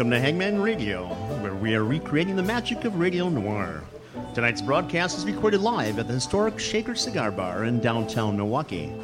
Welcome 0.00 0.12
to 0.12 0.20
Hangman 0.20 0.62
Radio, 0.62 1.08
where 1.42 1.54
we 1.54 1.74
are 1.74 1.84
recreating 1.84 2.34
the 2.34 2.42
magic 2.42 2.86
of 2.86 2.98
radio 2.98 3.28
noir. 3.28 3.84
Tonight's 4.32 4.62
broadcast 4.62 5.18
is 5.18 5.26
recorded 5.26 5.60
live 5.60 5.98
at 5.98 6.08
the 6.08 6.14
historic 6.14 6.58
Shaker 6.58 6.94
Cigar 6.94 7.30
Bar 7.30 7.64
in 7.64 7.80
downtown 7.80 8.34
Milwaukee. 8.34 8.94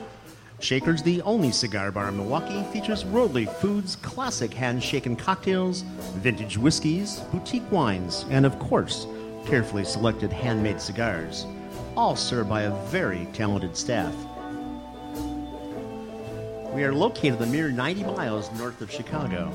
Shaker's 0.58 1.02
the 1.02 1.20
only 1.20 1.52
cigar 1.52 1.92
bar 1.92 2.08
in 2.08 2.16
Milwaukee, 2.16 2.64
features 2.72 3.04
worldly 3.04 3.44
foods, 3.44 3.96
classic 3.96 4.54
hand-shaken 4.54 5.16
cocktails, 5.16 5.82
vintage 6.14 6.56
whiskeys, 6.56 7.20
boutique 7.30 7.70
wines, 7.70 8.24
and 8.30 8.46
of 8.46 8.58
course, 8.58 9.06
carefully 9.44 9.84
selected 9.84 10.32
handmade 10.32 10.80
cigars, 10.80 11.44
all 11.94 12.16
served 12.16 12.48
by 12.48 12.62
a 12.62 12.86
very 12.86 13.28
talented 13.34 13.76
staff. 13.76 14.14
We 16.72 16.84
are 16.84 16.94
located 16.94 17.42
a 17.42 17.46
mere 17.46 17.68
90 17.68 18.04
miles 18.04 18.50
north 18.52 18.80
of 18.80 18.90
Chicago. 18.90 19.52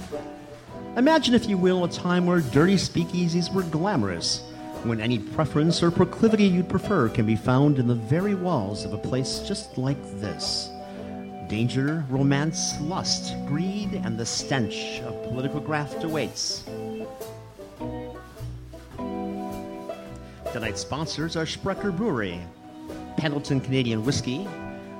Imagine, 0.98 1.34
if 1.34 1.48
you 1.48 1.58
will, 1.58 1.86
a 1.86 1.90
time 1.90 2.26
where 2.26 2.42
dirty 2.42 2.76
speakeasies 2.76 3.54
were 3.54 3.64
glamorous, 3.64 4.42
when 4.84 5.00
any 5.00 5.20
preference 5.20 5.82
or 5.82 5.90
proclivity 5.90 6.44
you'd 6.44 6.68
prefer 6.68 7.08
can 7.08 7.26
be 7.26 7.38
found 7.38 7.80
in 7.80 7.88
the 7.88 7.96
very 7.96 8.36
walls 8.36 8.84
of 8.84 8.92
a 8.92 8.98
place 8.98 9.40
just 9.40 9.78
like 9.78 10.02
this. 10.20 10.70
Danger, 11.48 12.04
romance, 12.10 12.78
lust, 12.82 13.36
greed, 13.48 13.94
and 14.04 14.18
the 14.18 14.26
stench 14.26 15.00
of 15.04 15.24
political 15.30 15.62
graft 15.62 16.04
awaits. 16.04 16.66
Tonight's 20.52 20.82
sponsors 20.82 21.38
are 21.38 21.46
Sprecher 21.46 21.94
Brewery, 21.94 22.38
Pendleton 23.16 23.62
Canadian 23.62 24.04
Whiskey. 24.04 24.46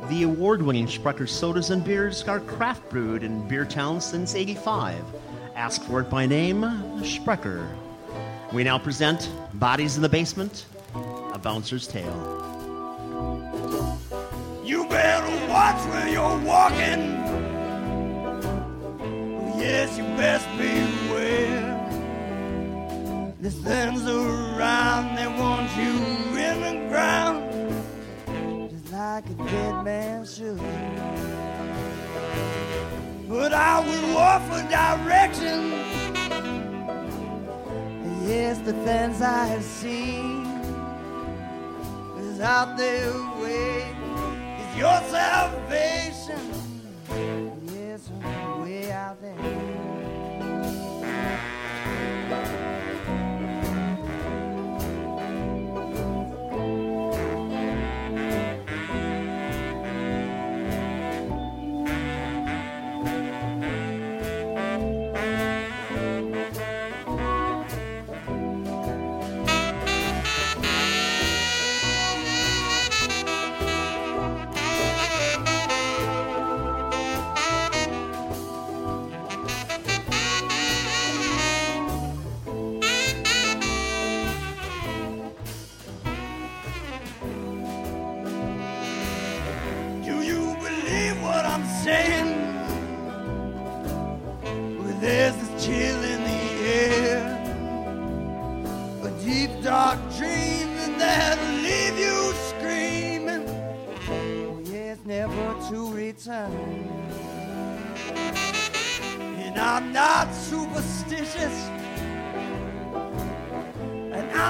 The 0.08 0.24
award 0.24 0.62
winning 0.62 0.88
Sprecher 0.88 1.28
sodas 1.28 1.70
and 1.70 1.84
beers 1.84 2.24
are 2.24 2.40
craft 2.40 2.90
brewed 2.90 3.24
in 3.24 3.46
Beer 3.50 3.66
Town 3.66 4.00
since 4.00 4.36
85. 4.36 5.04
Ask 5.62 5.84
for 5.84 6.02
it 6.02 6.10
by 6.10 6.26
name, 6.26 6.64
Sprecher. 7.04 7.70
We 8.52 8.64
now 8.64 8.80
present 8.80 9.30
Bodies 9.54 9.96
in 9.96 10.02
the 10.02 10.10
Basement, 10.10 10.66
A 10.96 11.38
Bouncer's 11.38 11.86
Tale. 11.86 12.08
You 14.66 14.88
better 14.88 15.48
watch 15.48 15.80
where 15.90 16.10
you're 16.10 16.40
walking. 16.40 17.04
Yes, 19.62 19.96
you 20.00 20.04
best 20.18 20.48
beware. 20.58 21.78
There's 23.40 23.54
things 23.60 24.04
around 24.08 25.16
that 25.16 25.30
want 25.38 25.70
you 25.78 25.94
in 26.40 26.62
the 26.62 26.90
ground, 26.90 28.72
just 28.72 28.92
like 28.92 29.28
a 29.28 29.34
dead 29.36 29.84
man 29.84 30.26
should. 30.26 30.60
But 33.32 33.54
I 33.54 33.80
will 33.80 34.18
offer 34.18 34.62
direction. 34.68 35.72
Yes, 38.28 38.58
the 38.60 38.74
things 38.84 39.22
I 39.22 39.46
have 39.46 39.64
seen 39.64 40.46
is 42.20 42.42
out 42.42 42.76
there 42.76 43.14
waiting. 43.42 43.96
Is 44.60 44.78
your 44.78 45.00
salvation? 45.10 46.71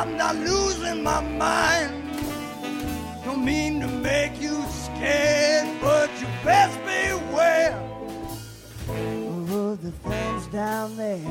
I'm 0.02 0.18
not 0.18 0.36
losing 0.36 1.04
my 1.04 1.22
mind. 1.22 1.94
Don't 3.24 3.46
mean 3.46 3.80
to 3.82 3.88
make 3.88 4.42
you 4.42 4.60
scared, 4.68 5.80
but 5.80 6.10
you 6.20 6.26
best 6.44 6.76
beware 6.80 7.78
of 8.90 9.80
the 9.84 9.92
things 9.92 10.48
down 10.48 10.98
there. 10.98 11.22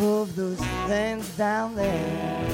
Of 0.00 0.34
those 0.34 0.58
things 0.88 1.28
down 1.36 1.76
there. 1.76 2.51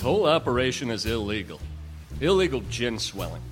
This 0.00 0.06
whole 0.06 0.24
operation 0.24 0.90
is 0.90 1.04
illegal. 1.04 1.60
Illegal 2.22 2.62
gin 2.70 2.98
swelling. 2.98 3.42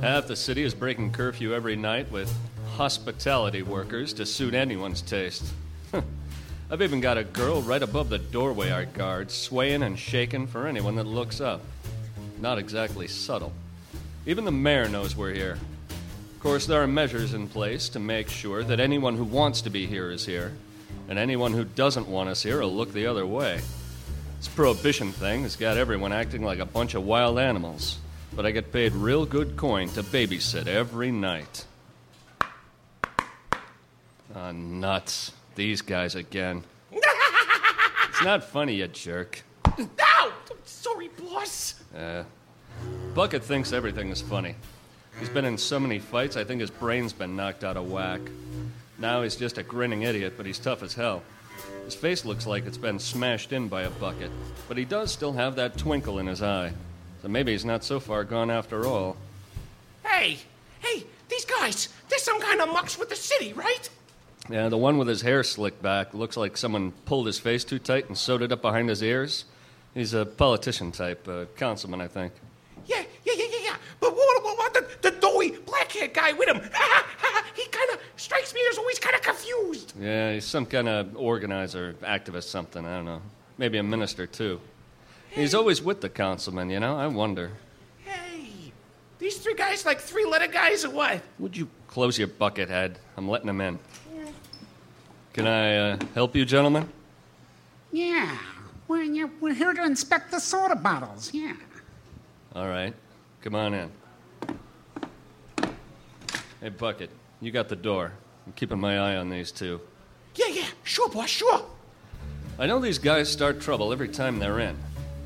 Half 0.00 0.28
the 0.28 0.36
city 0.36 0.62
is 0.62 0.72
breaking 0.72 1.10
curfew 1.10 1.52
every 1.52 1.74
night 1.74 2.12
with 2.12 2.32
hospitality 2.76 3.62
workers 3.62 4.12
to 4.12 4.24
suit 4.24 4.54
anyone's 4.54 5.02
taste. 5.02 5.42
I've 6.70 6.80
even 6.80 7.00
got 7.00 7.18
a 7.18 7.24
girl 7.24 7.60
right 7.62 7.82
above 7.82 8.08
the 8.08 8.18
doorway 8.18 8.70
I 8.70 8.84
guard, 8.84 9.32
swaying 9.32 9.82
and 9.82 9.98
shaking 9.98 10.46
for 10.46 10.68
anyone 10.68 10.94
that 10.94 11.08
looks 11.08 11.40
up. 11.40 11.60
Not 12.40 12.58
exactly 12.58 13.08
subtle. 13.08 13.52
Even 14.26 14.44
the 14.44 14.52
mayor 14.52 14.88
knows 14.88 15.16
we're 15.16 15.34
here. 15.34 15.58
Of 15.88 16.40
course, 16.40 16.66
there 16.66 16.84
are 16.84 16.86
measures 16.86 17.34
in 17.34 17.48
place 17.48 17.88
to 17.88 17.98
make 17.98 18.28
sure 18.28 18.62
that 18.62 18.78
anyone 18.78 19.16
who 19.16 19.24
wants 19.24 19.60
to 19.62 19.70
be 19.70 19.86
here 19.86 20.12
is 20.12 20.24
here, 20.24 20.52
and 21.08 21.18
anyone 21.18 21.52
who 21.52 21.64
doesn't 21.64 22.06
want 22.06 22.28
us 22.28 22.44
here 22.44 22.60
will 22.60 22.72
look 22.72 22.92
the 22.92 23.06
other 23.06 23.26
way. 23.26 23.60
This 24.40 24.48
prohibition 24.48 25.12
thing 25.12 25.42
has 25.42 25.54
got 25.54 25.76
everyone 25.76 26.14
acting 26.14 26.42
like 26.42 26.60
a 26.60 26.64
bunch 26.64 26.94
of 26.94 27.04
wild 27.04 27.38
animals, 27.38 27.98
but 28.34 28.46
I 28.46 28.52
get 28.52 28.72
paid 28.72 28.94
real 28.94 29.26
good 29.26 29.58
coin 29.58 29.90
to 29.90 30.02
babysit 30.02 30.66
every 30.66 31.12
night. 31.12 31.66
Ah, 34.34 34.52
nuts. 34.52 35.32
These 35.56 35.82
guys 35.82 36.14
again. 36.14 36.64
it's 36.90 38.24
not 38.24 38.42
funny, 38.42 38.76
you 38.76 38.88
jerk. 38.88 39.42
No! 39.76 40.32
Sorry, 40.64 41.08
boss. 41.08 41.74
Uh, 41.94 42.24
Bucket 43.12 43.44
thinks 43.44 43.74
everything 43.74 44.08
is 44.08 44.22
funny. 44.22 44.54
He's 45.18 45.28
been 45.28 45.44
in 45.44 45.58
so 45.58 45.78
many 45.78 45.98
fights, 45.98 46.38
I 46.38 46.44
think 46.44 46.62
his 46.62 46.70
brain's 46.70 47.12
been 47.12 47.36
knocked 47.36 47.62
out 47.62 47.76
of 47.76 47.90
whack. 47.90 48.22
Now 48.98 49.20
he's 49.20 49.36
just 49.36 49.58
a 49.58 49.62
grinning 49.62 50.04
idiot, 50.04 50.32
but 50.38 50.46
he's 50.46 50.58
tough 50.58 50.82
as 50.82 50.94
hell. 50.94 51.24
His 51.84 51.94
face 51.94 52.24
looks 52.24 52.46
like 52.46 52.66
it's 52.66 52.78
been 52.78 52.98
smashed 52.98 53.52
in 53.52 53.68
by 53.68 53.82
a 53.82 53.90
bucket, 53.90 54.30
but 54.68 54.76
he 54.76 54.84
does 54.84 55.10
still 55.10 55.32
have 55.32 55.56
that 55.56 55.76
twinkle 55.76 56.18
in 56.18 56.26
his 56.26 56.42
eye. 56.42 56.72
So 57.22 57.28
maybe 57.28 57.52
he's 57.52 57.64
not 57.64 57.84
so 57.84 58.00
far 58.00 58.24
gone 58.24 58.50
after 58.50 58.86
all. 58.86 59.16
Hey, 60.04 60.38
hey, 60.80 61.04
these 61.28 61.44
guys, 61.44 61.88
they're 62.08 62.18
some 62.18 62.40
kind 62.40 62.60
of 62.60 62.68
mucks 62.68 62.98
with 62.98 63.08
the 63.08 63.16
city, 63.16 63.52
right? 63.52 63.88
Yeah, 64.48 64.68
the 64.68 64.78
one 64.78 64.98
with 64.98 65.08
his 65.08 65.22
hair 65.22 65.42
slicked 65.44 65.82
back 65.82 66.14
looks 66.14 66.36
like 66.36 66.56
someone 66.56 66.92
pulled 67.04 67.26
his 67.26 67.38
face 67.38 67.64
too 67.64 67.78
tight 67.78 68.08
and 68.08 68.16
sewed 68.16 68.42
it 68.42 68.52
up 68.52 68.62
behind 68.62 68.88
his 68.88 69.02
ears. 69.02 69.44
He's 69.94 70.14
a 70.14 70.24
politician 70.24 70.92
type, 70.92 71.26
a 71.28 71.46
councilman, 71.56 72.00
I 72.00 72.08
think. 72.08 72.32
Yeah, 72.86 73.02
yeah, 73.24 73.32
yeah, 73.36 73.44
yeah, 73.50 73.58
yeah. 73.64 73.76
But 74.00 74.14
what, 74.14 74.42
what 74.42 74.74
the, 74.74 75.10
the 75.10 75.16
doughy 75.18 75.50
black-haired 75.50 76.14
guy 76.14 76.32
with 76.32 76.48
him? 76.48 76.60
he 77.54 77.66
kind 77.68 77.90
of 77.90 78.00
strikes 78.16 78.54
me 78.54 78.60
as 78.70 78.78
always 78.78 78.98
kind 78.98 79.14
of 79.14 79.22
confused. 79.22 79.94
Yeah, 79.98 80.34
he's 80.34 80.44
some 80.44 80.66
kind 80.66 80.88
of 80.88 81.16
organizer, 81.16 81.94
activist, 82.02 82.44
something. 82.44 82.84
I 82.84 82.96
don't 82.96 83.04
know. 83.04 83.22
Maybe 83.58 83.78
a 83.78 83.82
minister, 83.82 84.26
too. 84.26 84.60
He's 85.30 85.54
always 85.54 85.82
with 85.82 86.00
the 86.00 86.08
councilman, 86.08 86.70
you 86.70 86.80
know? 86.80 86.96
I 86.96 87.06
wonder. 87.06 87.52
Hey, 88.04 88.72
these 89.18 89.38
three 89.38 89.54
guys 89.54 89.86
like 89.86 90.00
three-letter 90.00 90.48
guys 90.48 90.84
or 90.84 90.90
what? 90.90 91.20
Would 91.38 91.56
you 91.56 91.68
close 91.86 92.18
your 92.18 92.28
bucket 92.28 92.68
head? 92.68 92.98
I'm 93.16 93.28
letting 93.28 93.46
them 93.46 93.60
in. 93.60 93.78
Can 95.32 95.46
I 95.46 95.76
uh, 95.76 95.98
help 96.14 96.34
you, 96.34 96.44
gentlemen? 96.44 96.88
Yeah, 97.92 98.36
we're, 98.88 99.02
yeah, 99.02 99.28
we're 99.40 99.54
here 99.54 99.72
to 99.72 99.84
inspect 99.84 100.32
the 100.32 100.40
soda 100.40 100.74
bottles, 100.74 101.30
yeah. 101.32 101.54
All 102.54 102.68
right. 102.68 102.94
Come 103.42 103.54
on 103.54 103.74
in. 103.74 103.90
Hey, 106.60 106.68
Bucket, 106.68 107.10
you 107.40 107.50
got 107.50 107.68
the 107.68 107.76
door. 107.76 108.12
I'm 108.46 108.52
keeping 108.52 108.80
my 108.80 108.98
eye 108.98 109.16
on 109.16 109.30
these 109.30 109.52
two. 109.52 109.80
Yeah, 110.34 110.48
yeah, 110.48 110.66
sure, 110.84 111.08
boss, 111.08 111.28
sure. 111.28 111.62
I 112.58 112.66
know 112.66 112.78
these 112.78 112.98
guys 112.98 113.30
start 113.30 113.60
trouble 113.60 113.92
every 113.92 114.08
time 114.08 114.38
they're 114.38 114.60
in, 114.60 114.76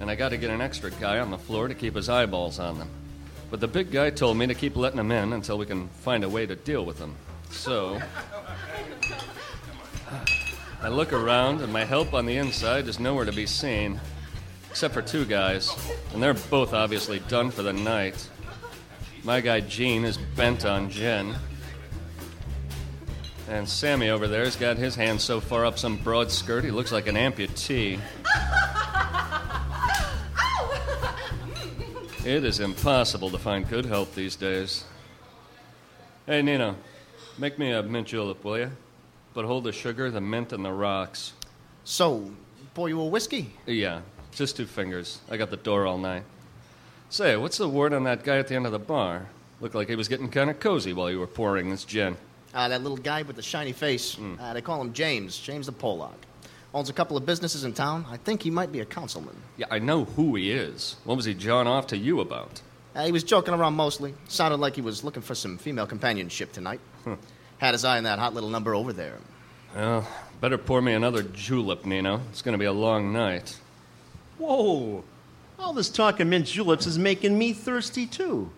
and 0.01 0.11
I 0.11 0.15
got 0.15 0.31
to 0.31 0.37
get 0.37 0.51
an 0.51 0.61
extra 0.61 0.91
guy 0.93 1.19
on 1.19 1.31
the 1.31 1.39
floor 1.39 1.69
to 1.69 1.75
keep 1.75 1.97
his 1.97 2.09
eyeballs 2.09 2.59
on 2.59 2.79
them. 2.79 2.89
But 3.51 3.61
the 3.61 3.69
big 3.69 3.91
guy 3.91 4.11
told 4.11 4.37
me 4.37 4.47
to 4.47 4.55
keep 4.55 4.77
letting 4.77 4.97
them 4.97 5.11
in 5.11 5.33
until 5.33 5.59
we 5.59 5.67
can 5.67 5.89
find 5.89 6.25
a 6.25 6.29
way 6.29 6.47
to 6.47 6.57
deal 6.57 6.85
with 6.85 6.99
them. 6.99 7.15
So, 7.51 8.01
I 10.81 10.89
look 10.89 11.13
around, 11.13 11.61
and 11.61 11.73
my 11.73 11.85
help 11.85 12.15
on 12.15 12.27
the 12.27 12.37
inside 12.37 12.89
is 12.89 12.99
nowhere 12.99 13.25
to 13.25 13.33
be 13.33 13.47
seen, 13.47 14.01
except 14.71 14.95
for 14.95 15.03
two 15.03 15.25
guys, 15.25 15.75
and 16.13 16.23
they're 16.23 16.35
both 16.35 16.73
obviously 16.73 17.21
done 17.21 17.51
for 17.51 17.63
the 17.63 17.73
night. 17.73 18.29
My 19.23 19.41
guy 19.41 19.61
Gene 19.61 20.05
is 20.05 20.19
bent 20.19 20.65
on 20.65 20.91
Jen. 20.91 21.35
And 23.49 23.69
Sammy 23.69 24.11
over 24.11 24.27
there's 24.27 24.57
got 24.57 24.79
his 24.79 24.95
hand 24.95 25.21
so 25.21 25.41
far 25.41 25.67
up 25.67 25.79
some 25.79 25.97
broad 25.99 26.31
skirt 26.31 26.65
he 26.65 26.71
looks 26.71 26.93
like 26.93 27.07
an 27.07 27.17
amputee. 27.17 28.01
It 32.25 32.43
is 32.43 32.59
impossible 32.59 33.29
to 33.33 33.39
find 33.39 33.69
good 33.69 33.85
help 33.85 34.15
these 34.15 34.35
days. 34.35 34.85
Hey, 36.25 36.41
Nino, 36.41 36.75
make 37.37 37.59
me 37.59 37.71
a 37.71 37.83
mint 37.83 38.09
julep, 38.09 38.43
will 38.43 38.57
you? 38.57 38.71
But 39.35 39.45
hold 39.45 39.65
the 39.65 39.73
sugar, 39.73 40.11
the 40.11 40.23
mint, 40.23 40.55
and 40.55 40.65
the 40.65 40.73
rocks. 40.73 41.35
So, 41.85 42.31
pour 42.73 42.89
you 42.89 42.99
a 42.99 43.05
whiskey? 43.05 43.53
Yeah, 43.67 44.01
just 44.33 44.57
two 44.57 44.65
fingers. 44.65 45.21
I 45.31 45.37
got 45.37 45.51
the 45.51 45.59
door 45.59 45.87
all 45.87 45.99
night. 45.99 46.23
Say, 47.11 47.37
what's 47.37 47.59
the 47.59 47.69
word 47.69 47.93
on 47.93 48.05
that 48.05 48.25
guy 48.25 48.39
at 48.39 48.49
the 48.49 48.55
end 48.55 48.65
of 48.65 48.73
the 48.73 48.79
bar? 48.79 49.27
Looked 49.61 49.75
like 49.75 49.91
he 49.91 49.95
was 49.95 50.09
getting 50.09 50.31
kind 50.31 50.49
of 50.49 50.59
cozy 50.59 50.95
while 50.95 51.11
you 51.11 51.21
were 51.21 51.27
pouring 51.27 51.69
this 51.69 51.85
gin. 51.85 52.17
Uh, 52.55 52.69
that 52.69 52.83
little 52.83 52.97
guy 52.97 53.23
with 53.23 53.37
the 53.37 53.43
shiny 53.43 53.73
face. 53.73 54.17
Uh, 54.41 54.55
they 54.55 54.63
call 54.63 54.81
him 54.81 54.93
James. 54.93 55.37
James 55.39 55.67
the 55.67 55.73
Pollock. 55.73 56.15
Owns 56.73 56.89
a 56.89 56.93
couple 56.93 57.17
of 57.17 57.27
businesses 57.27 57.65
in 57.65 57.73
town. 57.73 58.07
I 58.09 58.17
think 58.17 58.43
he 58.43 58.51
might 58.51 58.71
be 58.73 58.81
a 58.81 58.85
councilman. 58.85 59.37
Yeah, 59.57 59.67
I 59.71 59.79
know 59.79 60.05
who 60.05 60.35
he 60.37 60.51
is. 60.53 60.97
What 61.05 61.17
was 61.17 61.25
he 61.25 61.35
jawing 61.35 61.67
off 61.67 61.89
to 61.89 61.97
you 61.97 62.21
about? 62.21 62.61
Uh, 62.95 63.05
he 63.07 63.13
was 63.13 63.25
joking 63.25 63.55
around 63.55 63.75
mostly. 63.75 64.15
Sounded 64.29 64.59
like 64.59 64.77
he 64.77 64.81
was 64.81 65.03
looking 65.03 65.23
for 65.23 65.35
some 65.35 65.59
female 65.59 65.87
companionship 65.87 66.53
tonight. 66.53 66.81
Had 67.59 67.75
his 67.75 67.85
eye 67.85 67.99
on 67.99 68.05
that 68.05 68.19
hot 68.19 68.35
little 68.35 68.51
number 68.51 68.75
over 68.75 68.93
there. 68.93 69.19
Well, 69.75 70.07
better 70.41 70.59
pour 70.59 70.81
me 70.81 70.93
another 70.93 71.23
julep, 71.23 71.85
Nino. 71.85 72.21
It's 72.31 72.43
going 72.43 72.53
to 72.55 72.59
be 72.59 72.65
a 72.67 72.73
long 72.73 73.13
night. 73.13 73.59
Whoa! 74.39 75.03
All 75.59 75.73
this 75.73 75.89
talk 75.89 76.21
of 76.21 76.27
mint 76.29 76.47
juleps 76.47 76.87
is 76.87 76.99
making 76.99 77.37
me 77.37 77.53
thirsty, 77.53 78.07
too. 78.07 78.51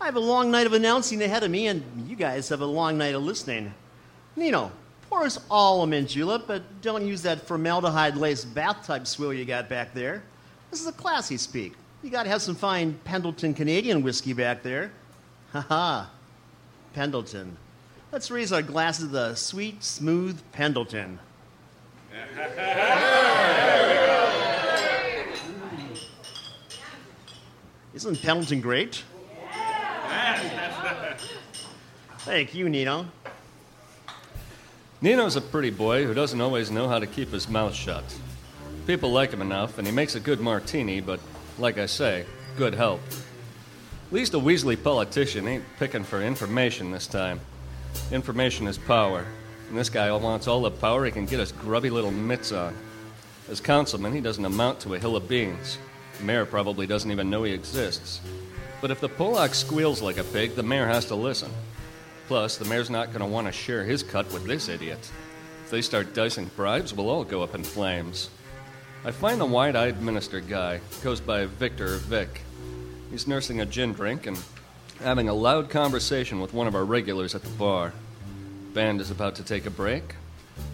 I 0.00 0.06
have 0.06 0.16
a 0.16 0.20
long 0.20 0.50
night 0.50 0.66
of 0.66 0.72
announcing 0.72 1.22
ahead 1.22 1.42
of 1.42 1.50
me, 1.50 1.68
and 1.68 1.82
you 2.08 2.16
guys 2.16 2.48
have 2.48 2.60
a 2.60 2.66
long 2.66 2.98
night 2.98 3.14
of 3.14 3.22
listening. 3.22 3.72
Nino, 4.36 4.70
pour 5.08 5.22
us 5.22 5.38
all 5.50 5.82
a 5.82 5.86
mint 5.86 6.08
julep, 6.08 6.44
but 6.46 6.62
don't 6.82 7.06
use 7.06 7.22
that 7.22 7.46
formaldehyde 7.46 8.16
laced 8.16 8.52
bathtub 8.54 9.06
swill 9.06 9.32
you 9.32 9.44
got 9.44 9.68
back 9.68 9.94
there. 9.94 10.22
This 10.70 10.80
is 10.80 10.86
a 10.86 10.92
classy 10.92 11.36
speak. 11.36 11.74
You 12.02 12.10
gotta 12.10 12.28
have 12.28 12.42
some 12.42 12.54
fine 12.54 12.98
Pendleton 13.04 13.54
Canadian 13.54 14.02
whiskey 14.02 14.32
back 14.32 14.62
there. 14.62 14.92
Ha 15.52 15.60
ha. 15.60 16.10
Pendleton. 16.94 17.56
Let's 18.12 18.30
raise 18.30 18.52
our 18.52 18.62
glasses 18.62 19.06
to 19.06 19.10
the 19.10 19.34
sweet, 19.34 19.82
smooth 19.82 20.40
Pendleton. 20.52 21.18
Isn't 27.94 28.20
Pendleton 28.22 28.60
great? 28.60 29.04
Thank 32.18 32.54
you, 32.54 32.68
Nino. 32.68 33.06
Nino's 35.02 35.36
a 35.36 35.40
pretty 35.42 35.70
boy 35.70 36.04
who 36.04 36.14
doesn't 36.14 36.40
always 36.40 36.70
know 36.70 36.88
how 36.88 36.98
to 36.98 37.06
keep 37.06 37.30
his 37.30 37.48
mouth 37.48 37.74
shut. 37.74 38.04
People 38.86 39.12
like 39.12 39.30
him 39.30 39.42
enough, 39.42 39.76
and 39.76 39.86
he 39.86 39.92
makes 39.92 40.14
a 40.14 40.20
good 40.20 40.40
martini, 40.40 41.00
but 41.00 41.20
like 41.58 41.76
I 41.76 41.86
say, 41.86 42.24
good 42.56 42.74
help. 42.74 43.00
At 44.06 44.12
least 44.12 44.34
a 44.34 44.38
Weasley 44.38 44.82
politician 44.82 45.46
ain't 45.46 45.64
picking 45.78 46.04
for 46.04 46.22
information 46.22 46.90
this 46.90 47.06
time. 47.06 47.40
Information 48.10 48.66
is 48.66 48.78
power, 48.78 49.26
and 49.68 49.76
this 49.76 49.90
guy 49.90 50.10
wants 50.12 50.48
all 50.48 50.62
the 50.62 50.70
power 50.70 51.04
he 51.04 51.10
can 51.10 51.26
get 51.26 51.40
his 51.40 51.52
grubby 51.52 51.90
little 51.90 52.10
mitts 52.10 52.52
on. 52.52 52.74
As 53.50 53.60
councilman, 53.60 54.14
he 54.14 54.20
doesn't 54.20 54.44
amount 54.44 54.80
to 54.80 54.94
a 54.94 54.98
hill 54.98 55.16
of 55.16 55.28
beans. 55.28 55.78
The 56.18 56.24
mayor 56.24 56.46
probably 56.46 56.86
doesn't 56.86 57.10
even 57.10 57.28
know 57.28 57.42
he 57.42 57.52
exists. 57.52 58.20
But 58.80 58.90
if 58.90 59.00
the 59.00 59.08
Pollock 59.08 59.54
squeals 59.54 60.02
like 60.02 60.18
a 60.18 60.24
pig, 60.24 60.54
the 60.54 60.62
mayor 60.62 60.86
has 60.86 61.06
to 61.06 61.14
listen. 61.14 61.50
Plus, 62.26 62.56
the 62.56 62.64
mayor's 62.64 62.90
not 62.90 63.08
going 63.08 63.20
to 63.20 63.26
want 63.26 63.46
to 63.46 63.52
share 63.52 63.84
his 63.84 64.02
cut 64.02 64.30
with 64.32 64.46
this 64.46 64.68
idiot. 64.68 65.10
If 65.64 65.70
they 65.70 65.82
start 65.82 66.14
dicing 66.14 66.50
bribes, 66.56 66.92
we'll 66.92 67.10
all 67.10 67.24
go 67.24 67.42
up 67.42 67.54
in 67.54 67.64
flames. 67.64 68.30
I 69.04 69.10
find 69.10 69.40
the 69.40 69.46
wide 69.46 69.76
eyed 69.76 70.00
minister 70.00 70.40
guy, 70.40 70.80
goes 71.02 71.20
by 71.20 71.44
Victor 71.44 71.94
or 71.94 71.98
Vic. 71.98 72.40
He's 73.10 73.26
nursing 73.26 73.60
a 73.60 73.66
gin 73.66 73.92
drink 73.92 74.26
and 74.26 74.38
having 75.00 75.28
a 75.28 75.34
loud 75.34 75.68
conversation 75.68 76.40
with 76.40 76.54
one 76.54 76.66
of 76.66 76.74
our 76.74 76.84
regulars 76.84 77.34
at 77.34 77.42
the 77.42 77.50
bar. 77.50 77.92
Band 78.72 79.00
is 79.00 79.10
about 79.10 79.34
to 79.36 79.44
take 79.44 79.66
a 79.66 79.70
break. 79.70 80.14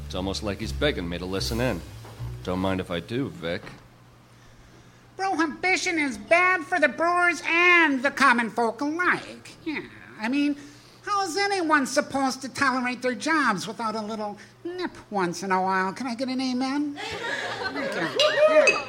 It's 0.06 0.14
almost 0.14 0.42
like 0.42 0.60
he's 0.60 0.72
begging 0.72 1.08
me 1.08 1.18
to 1.18 1.26
listen 1.26 1.60
in. 1.60 1.80
Don't 2.44 2.60
mind 2.60 2.80
if 2.80 2.90
I 2.90 3.00
do, 3.00 3.28
Vic. 3.28 3.62
Prohibition 5.20 5.98
is 5.98 6.16
bad 6.16 6.64
for 6.64 6.80
the 6.80 6.88
brewers 6.88 7.42
and 7.46 8.02
the 8.02 8.10
common 8.10 8.48
folk 8.48 8.80
alike. 8.80 9.50
Yeah, 9.66 9.82
I 10.18 10.28
mean, 10.28 10.56
how 11.02 11.26
is 11.26 11.36
anyone 11.36 11.84
supposed 11.84 12.40
to 12.40 12.48
tolerate 12.48 13.02
their 13.02 13.14
jobs 13.14 13.68
without 13.68 13.94
a 13.96 14.00
little 14.00 14.38
nip 14.64 14.96
once 15.10 15.42
in 15.42 15.52
a 15.52 15.60
while? 15.60 15.92
Can 15.92 16.06
I 16.06 16.14
get 16.14 16.28
an 16.28 16.40
amen? 16.40 16.98
Thank 17.58 18.78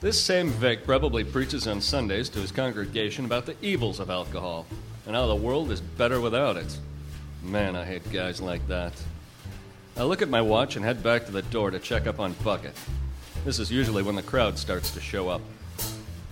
This 0.00 0.18
same 0.18 0.48
Vic 0.48 0.86
probably 0.86 1.24
preaches 1.24 1.66
on 1.66 1.82
Sundays 1.82 2.30
to 2.30 2.38
his 2.38 2.50
congregation 2.50 3.26
about 3.26 3.44
the 3.44 3.56
evils 3.60 4.00
of 4.00 4.08
alcohol 4.08 4.64
and 5.04 5.14
how 5.14 5.26
the 5.26 5.36
world 5.36 5.70
is 5.72 5.82
better 5.82 6.22
without 6.22 6.56
it. 6.56 6.78
Man, 7.42 7.76
I 7.76 7.84
hate 7.84 8.10
guys 8.10 8.40
like 8.40 8.66
that. 8.68 8.94
I 9.98 10.04
look 10.04 10.22
at 10.22 10.30
my 10.30 10.40
watch 10.40 10.76
and 10.76 10.84
head 10.86 11.02
back 11.02 11.26
to 11.26 11.32
the 11.32 11.42
door 11.42 11.70
to 11.70 11.78
check 11.78 12.06
up 12.06 12.18
on 12.18 12.32
Bucket. 12.42 12.74
This 13.44 13.58
is 13.58 13.70
usually 13.70 14.02
when 14.02 14.16
the 14.16 14.22
crowd 14.22 14.58
starts 14.58 14.90
to 14.92 15.00
show 15.00 15.28
up. 15.28 15.42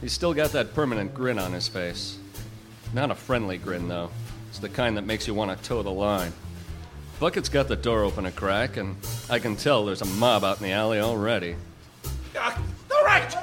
He's 0.01 0.15
still 0.15 0.33
got 0.33 0.53
that 0.53 0.75
permanent 0.75 1.13
grin 1.13 1.39
on 1.39 1.53
his 1.53 1.69
face. 1.69 2.17
Not 2.95 3.11
a 3.11 3.15
friendly 3.15 3.59
grin, 3.59 3.87
though. 3.87 4.11
It's 4.49 4.59
the 4.59 4.71
kind 4.71 4.97
that 4.97 5.03
makes 5.03 5.27
you 5.27 5.35
want 5.35 5.57
to 5.57 5.63
toe 5.63 5.83
the 5.83 5.91
line. 5.91 6.33
Bucket's 7.21 7.51
got 7.51 7.69
the 7.69 7.77
door 7.77 8.03
open 8.03 8.25
a 8.25 8.33
crack, 8.33 8.79
and 8.79 8.97
I 9.29 9.39
can 9.39 9.57
tell 9.57 9.85
there's 9.85 10.01
a 10.01 10.07
mob 10.07 10.43
out 10.43 10.59
in 10.59 10.65
the 10.65 10.73
alley 10.73 11.01
already. 11.01 11.55
Uh, 12.35 12.57
all 12.95 13.05
right. 13.05 13.37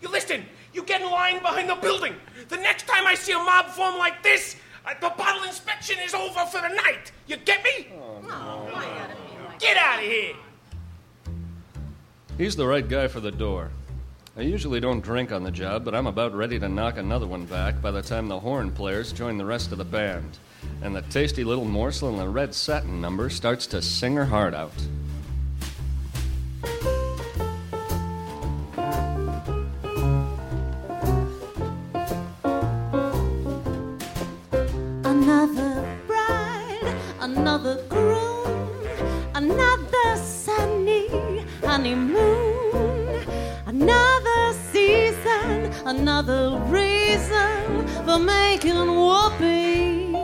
You 0.00 0.08
listen. 0.08 0.42
You 0.72 0.82
get 0.82 1.02
in 1.02 1.10
line 1.10 1.42
behind 1.42 1.68
the 1.68 1.74
building. 1.74 2.14
The 2.48 2.56
next 2.56 2.88
time 2.88 3.06
I 3.06 3.14
see 3.14 3.32
a 3.32 3.38
mob 3.38 3.66
form 3.66 3.98
like 3.98 4.22
this, 4.22 4.56
uh, 4.86 4.94
the 4.98 5.10
bottle 5.10 5.42
inspection 5.44 5.98
is 6.02 6.14
over 6.14 6.46
for 6.46 6.62
the 6.62 6.74
night. 6.74 7.12
You 7.26 7.36
get 7.36 7.62
me? 7.62 7.92
Get 9.58 9.76
out 9.76 9.98
of 9.98 10.04
here. 10.06 10.34
He's 12.42 12.56
the 12.56 12.66
right 12.66 12.88
guy 12.88 13.06
for 13.06 13.20
the 13.20 13.30
door. 13.30 13.70
I 14.36 14.40
usually 14.40 14.80
don't 14.80 15.00
drink 15.00 15.30
on 15.30 15.44
the 15.44 15.52
job, 15.52 15.84
but 15.84 15.94
I'm 15.94 16.08
about 16.08 16.34
ready 16.34 16.58
to 16.58 16.68
knock 16.68 16.98
another 16.98 17.28
one 17.28 17.44
back 17.44 17.80
by 17.80 17.92
the 17.92 18.02
time 18.02 18.26
the 18.26 18.40
horn 18.40 18.72
players 18.72 19.12
join 19.12 19.38
the 19.38 19.44
rest 19.44 19.70
of 19.70 19.78
the 19.78 19.84
band, 19.84 20.38
and 20.82 20.92
the 20.92 21.02
tasty 21.02 21.44
little 21.44 21.64
morsel 21.64 22.08
in 22.08 22.16
the 22.16 22.28
red 22.28 22.52
satin 22.52 23.00
number 23.00 23.30
starts 23.30 23.68
to 23.68 23.80
sing 23.80 24.16
her 24.16 24.24
heart 24.24 24.54
out. 24.54 24.72
For 48.12 48.18
making 48.18 48.74
whoopee. 48.74 50.14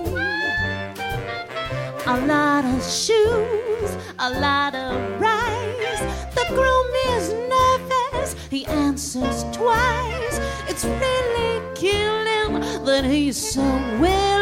A 2.07 2.17
lot 2.27 2.65
of 2.65 2.83
shoes, 2.85 3.91
a 4.19 4.31
lot 4.41 4.75
of 4.75 4.93
rice. 5.19 6.03
The 6.35 6.45
groom 6.49 6.91
is 7.17 7.33
nervous, 7.55 8.37
he 8.51 8.67
answers 8.67 9.45
twice. 9.57 10.39
It's 10.69 10.85
really 10.85 11.63
killing 11.75 12.61
that 12.85 13.05
he's 13.05 13.39
so 13.55 13.63
willing 13.99 14.38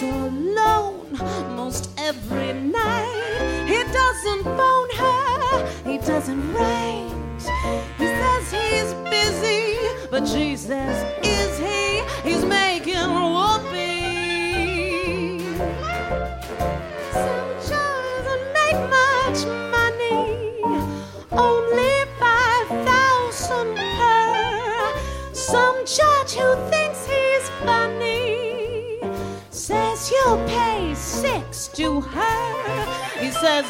She 0.00 0.39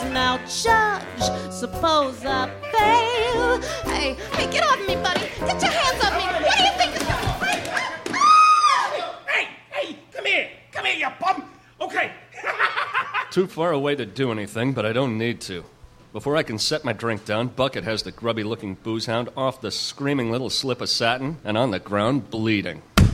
Now, 0.09 0.39
judge, 0.47 1.53
suppose 1.53 2.25
I 2.25 2.51
fail. 2.73 3.61
Hey, 3.93 4.15
hey, 4.33 4.51
get 4.51 4.65
off 4.65 4.79
me, 4.87 4.97
buddy. 4.97 5.29
Get 5.41 5.63
your 5.63 5.71
hands 5.71 6.05
off 6.05 6.15
me. 6.17 6.25
What 6.45 6.57
do 6.57 6.65
you 6.65 6.73
think 6.73 6.97
is 6.97 7.03
Hey, 9.27 9.49
hey, 9.71 9.97
come 10.13 10.25
here. 10.25 10.49
Come 10.73 10.87
here, 10.87 10.97
you 10.97 11.09
bum. 11.21 11.45
Okay. 11.81 12.13
Too 13.31 13.47
far 13.47 13.73
away 13.73 13.95
to 13.95 14.07
do 14.07 14.33
anything, 14.33 14.73
but 14.73 14.85
I 14.85 14.93
don't 14.93 15.17
need 15.17 15.41
to. 15.43 15.65
Before 16.13 16.37
I 16.37 16.43
can 16.43 16.59
set 16.59 16.83
my 16.85 16.93
drink 16.93 17.25
down, 17.25 17.49
Bucket 17.49 17.85
has 17.85 18.03
the 18.03 18.11
grubby 18.11 18.43
looking 18.43 18.75
booze 18.75 19.07
hound 19.07 19.29
off 19.37 19.61
the 19.61 19.71
screaming 19.71 20.33
little 20.33 20.51
slip 20.51 20.81
of 20.81 20.89
satin 20.89 21.39
and 21.45 21.57
on 21.57 21.71
the 21.71 21.79
ground 21.79 22.31
bleeding. 22.31 22.83
all 22.99 23.07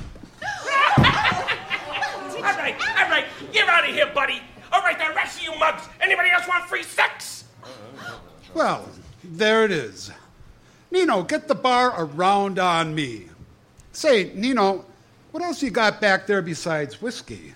right, 2.42 2.74
all 2.96 3.10
right. 3.10 3.26
You're 3.52 3.68
out 3.68 3.86
of 3.86 3.94
here, 3.94 4.10
buddy. 4.14 4.40
All 4.72 4.80
right, 4.80 4.98
the 4.98 5.14
rest 5.14 5.38
of 5.38 5.44
you 5.44 5.58
mugs. 5.58 5.82
Anybody 6.00 6.30
else 6.30 6.48
want 6.48 6.65
free 6.76 6.82
sex? 6.82 7.44
Well, 8.52 8.86
there 9.24 9.64
it 9.64 9.70
is. 9.70 10.10
Nino, 10.90 11.22
get 11.22 11.48
the 11.48 11.54
bar 11.54 11.94
around 11.96 12.58
on 12.58 12.94
me. 12.94 13.28
Say, 13.92 14.32
Nino, 14.34 14.84
what 15.30 15.42
else 15.42 15.62
you 15.62 15.70
got 15.70 16.02
back 16.02 16.26
there 16.26 16.42
besides 16.42 17.00
whiskey? 17.00 17.54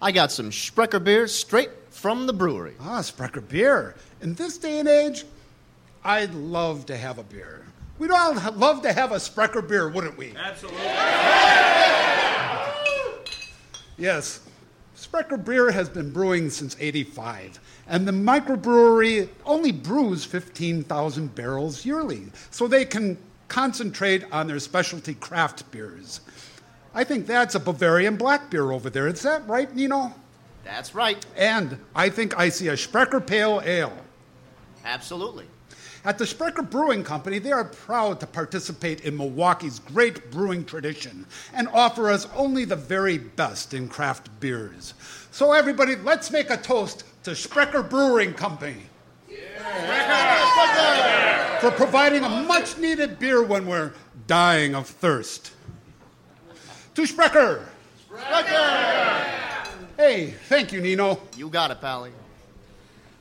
I 0.00 0.12
got 0.12 0.30
some 0.30 0.52
Sprecher 0.52 1.00
beer 1.00 1.26
straight 1.26 1.70
from 1.90 2.26
the 2.26 2.32
brewery. 2.32 2.74
Ah, 2.80 3.00
Sprecher 3.00 3.40
beer. 3.40 3.96
In 4.20 4.34
this 4.34 4.58
day 4.58 4.78
and 4.78 4.88
age, 4.88 5.24
I'd 6.04 6.32
love 6.32 6.86
to 6.86 6.96
have 6.96 7.18
a 7.18 7.24
beer. 7.24 7.64
We'd 7.98 8.12
all 8.12 8.34
love 8.52 8.82
to 8.82 8.92
have 8.92 9.10
a 9.10 9.18
Sprecher 9.18 9.62
beer, 9.62 9.88
wouldn't 9.88 10.16
we? 10.16 10.34
Absolutely. 10.36 10.80
Yes. 13.98 14.40
Sprecher 14.94 15.36
beer 15.36 15.72
has 15.72 15.88
been 15.88 16.12
brewing 16.12 16.48
since 16.48 16.76
85, 16.78 17.58
and 17.88 18.06
the 18.06 18.12
microbrewery 18.12 19.28
only 19.44 19.72
brews 19.72 20.24
15,000 20.24 21.34
barrels 21.34 21.84
yearly, 21.84 22.26
so 22.50 22.66
they 22.66 22.84
can 22.84 23.18
concentrate 23.48 24.24
on 24.32 24.46
their 24.46 24.58
specialty 24.58 25.14
craft 25.14 25.70
beers. 25.70 26.20
I 26.94 27.04
think 27.04 27.26
that's 27.26 27.54
a 27.54 27.60
Bavarian 27.60 28.16
black 28.16 28.50
beer 28.50 28.70
over 28.70 28.90
there. 28.90 29.06
Is 29.06 29.22
that 29.22 29.46
right, 29.48 29.74
Nino? 29.74 30.14
That's 30.64 30.94
right. 30.94 31.24
And 31.36 31.78
I 31.94 32.08
think 32.08 32.38
I 32.38 32.48
see 32.48 32.68
a 32.68 32.76
Sprecher 32.76 33.20
Pale 33.20 33.62
Ale. 33.64 33.96
Absolutely. 34.84 35.46
At 36.04 36.18
the 36.18 36.26
Sprecher 36.26 36.62
Brewing 36.62 37.04
Company, 37.04 37.38
they 37.38 37.52
are 37.52 37.64
proud 37.64 38.18
to 38.20 38.26
participate 38.26 39.02
in 39.02 39.16
Milwaukee's 39.16 39.78
great 39.78 40.32
brewing 40.32 40.64
tradition 40.64 41.26
and 41.54 41.68
offer 41.68 42.10
us 42.10 42.26
only 42.34 42.64
the 42.64 42.74
very 42.74 43.18
best 43.18 43.72
in 43.72 43.88
craft 43.88 44.28
beers. 44.40 44.94
So, 45.30 45.52
everybody, 45.52 45.94
let's 45.96 46.32
make 46.32 46.50
a 46.50 46.56
toast 46.56 47.04
to 47.24 47.34
Sprecher 47.36 47.82
Brewing 47.82 48.34
Company 48.34 48.76
for 51.60 51.70
providing 51.70 52.24
a 52.24 52.28
much 52.28 52.78
needed 52.78 53.18
beer 53.18 53.42
when 53.42 53.66
we're 53.66 53.92
dying 54.26 54.74
of 54.74 54.88
thirst. 54.88 55.52
To 56.94 57.06
Sprecher! 57.06 57.68
Hey, 59.96 60.34
thank 60.48 60.72
you, 60.72 60.80
Nino. 60.80 61.20
You 61.36 61.48
got 61.48 61.70
it, 61.70 61.80
Pally. 61.80 62.10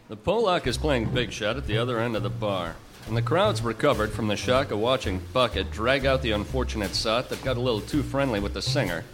The 0.10 0.18
Polak 0.18 0.68
is 0.68 0.78
playing 0.78 1.14
big 1.14 1.32
shot 1.32 1.56
at 1.56 1.68
the 1.68 1.78
other 1.78 2.00
end 2.00 2.16
of 2.16 2.24
the 2.24 2.30
bar, 2.30 2.76
and 3.08 3.16
the 3.16 3.22
crowd's 3.22 3.62
recovered 3.62 4.12
from 4.12 4.28
the 4.28 4.36
shock 4.36 4.72
of 4.72 4.80
watching 4.80 5.22
Bucket 5.32 5.72
drag 5.72 6.06
out 6.06 6.22
the 6.22 6.32
unfortunate 6.32 6.96
sot 6.96 7.30
that 7.30 7.44
got 7.44 7.56
a 7.56 7.62
little 7.62 7.82
too 7.82 8.04
friendly 8.04 8.40
with 8.40 8.54
the 8.54 8.62
singer. 8.62 9.06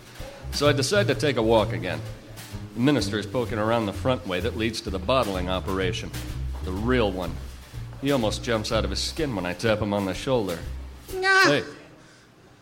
So 0.53 0.67
I 0.67 0.71
decide 0.71 1.07
to 1.07 1.15
take 1.15 1.35
a 1.35 1.43
walk 1.43 1.73
again. 1.73 1.99
The 2.77 2.83
minister's 2.83 3.25
poking 3.25 3.57
around 3.57 3.87
the 3.87 3.91
front 3.91 4.27
way 4.27 4.39
that 4.39 4.55
leads 4.55 4.81
to 4.81 4.91
the 4.91 4.99
bottling 4.99 5.49
operation. 5.49 6.11
The 6.63 6.71
real 6.71 7.11
one. 7.11 7.35
He 8.01 8.11
almost 8.11 8.43
jumps 8.43 8.71
out 8.71 8.83
of 8.83 8.91
his 8.91 8.99
skin 8.99 9.35
when 9.35 9.47
I 9.47 9.53
tap 9.53 9.79
him 9.79 9.95
on 9.95 10.05
the 10.05 10.13
shoulder. 10.13 10.59
Nah, 11.15 11.41
Hey, 11.45 11.63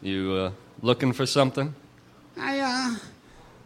you, 0.01 0.32
uh, 0.32 0.51
looking 0.82 1.12
for 1.12 1.25
something? 1.25 1.75
I, 2.39 2.60
uh, 2.62 2.95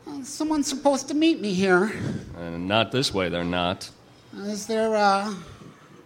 uh, 0.09 0.23
someone's 0.23 0.65
supposed 0.67 1.07
to 1.09 1.13
meet 1.13 1.39
me 1.39 1.53
here. 1.53 1.91
Uh, 2.35 2.57
not 2.57 2.91
this 2.91 3.13
way, 3.13 3.29
they're 3.29 3.43
not. 3.43 3.87
Is 4.35 4.65
there, 4.65 4.95
uh, 4.95 5.31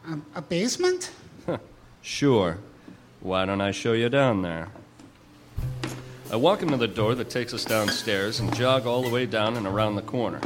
a, 0.10 0.18
a 0.36 0.42
basement? 0.42 1.12
Sure. 2.02 2.58
Why 3.22 3.46
don't 3.46 3.62
I 3.62 3.72
show 3.72 3.94
you 3.94 4.10
down 4.10 4.42
there? 4.42 4.68
I 6.34 6.36
walk 6.36 6.64
into 6.64 6.78
the 6.78 6.88
door 6.88 7.14
that 7.14 7.30
takes 7.30 7.54
us 7.54 7.64
downstairs 7.64 8.40
and 8.40 8.52
jog 8.56 8.88
all 8.88 9.04
the 9.04 9.10
way 9.12 9.28
down 9.28 9.56
and 9.56 9.68
around 9.68 9.94
the 9.94 10.02
corner. 10.02 10.42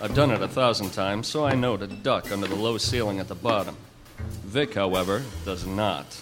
I've 0.00 0.12
done 0.12 0.32
it 0.32 0.42
a 0.42 0.48
thousand 0.48 0.90
times, 0.90 1.28
so 1.28 1.46
I 1.46 1.54
know 1.54 1.76
to 1.76 1.86
duck 1.86 2.32
under 2.32 2.48
the 2.48 2.56
low 2.56 2.78
ceiling 2.78 3.20
at 3.20 3.28
the 3.28 3.36
bottom. 3.36 3.76
Vic, 4.42 4.74
however, 4.74 5.22
does 5.44 5.64
not. 5.64 6.20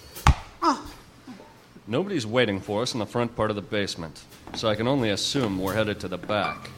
Nobody's 1.87 2.27
waiting 2.27 2.59
for 2.59 2.83
us 2.83 2.93
in 2.93 2.99
the 2.99 3.05
front 3.07 3.35
part 3.35 3.49
of 3.49 3.55
the 3.55 3.63
basement, 3.63 4.21
so 4.53 4.69
I 4.69 4.75
can 4.75 4.87
only 4.87 5.09
assume 5.09 5.57
we're 5.57 5.73
headed 5.73 5.99
to 6.01 6.07
the 6.07 6.19
back. 6.19 6.69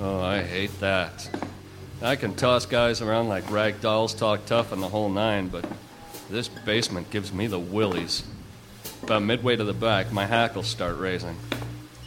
Oh, 0.00 0.20
I 0.20 0.42
hate 0.42 0.80
that. 0.80 1.28
I 2.00 2.16
can 2.16 2.36
toss 2.36 2.64
guys 2.64 3.02
around 3.02 3.28
like 3.28 3.50
rag 3.50 3.82
dolls, 3.82 4.14
talk 4.14 4.46
tough, 4.46 4.72
and 4.72 4.82
the 4.82 4.88
whole 4.88 5.10
nine, 5.10 5.48
but 5.48 5.66
this 6.30 6.48
basement 6.48 7.10
gives 7.10 7.34
me 7.34 7.48
the 7.48 7.58
willies. 7.58 8.22
About 9.02 9.22
midway 9.22 9.56
to 9.56 9.64
the 9.64 9.72
back, 9.72 10.12
my 10.12 10.26
hackles 10.26 10.66
start 10.66 10.98
raising. 10.98 11.36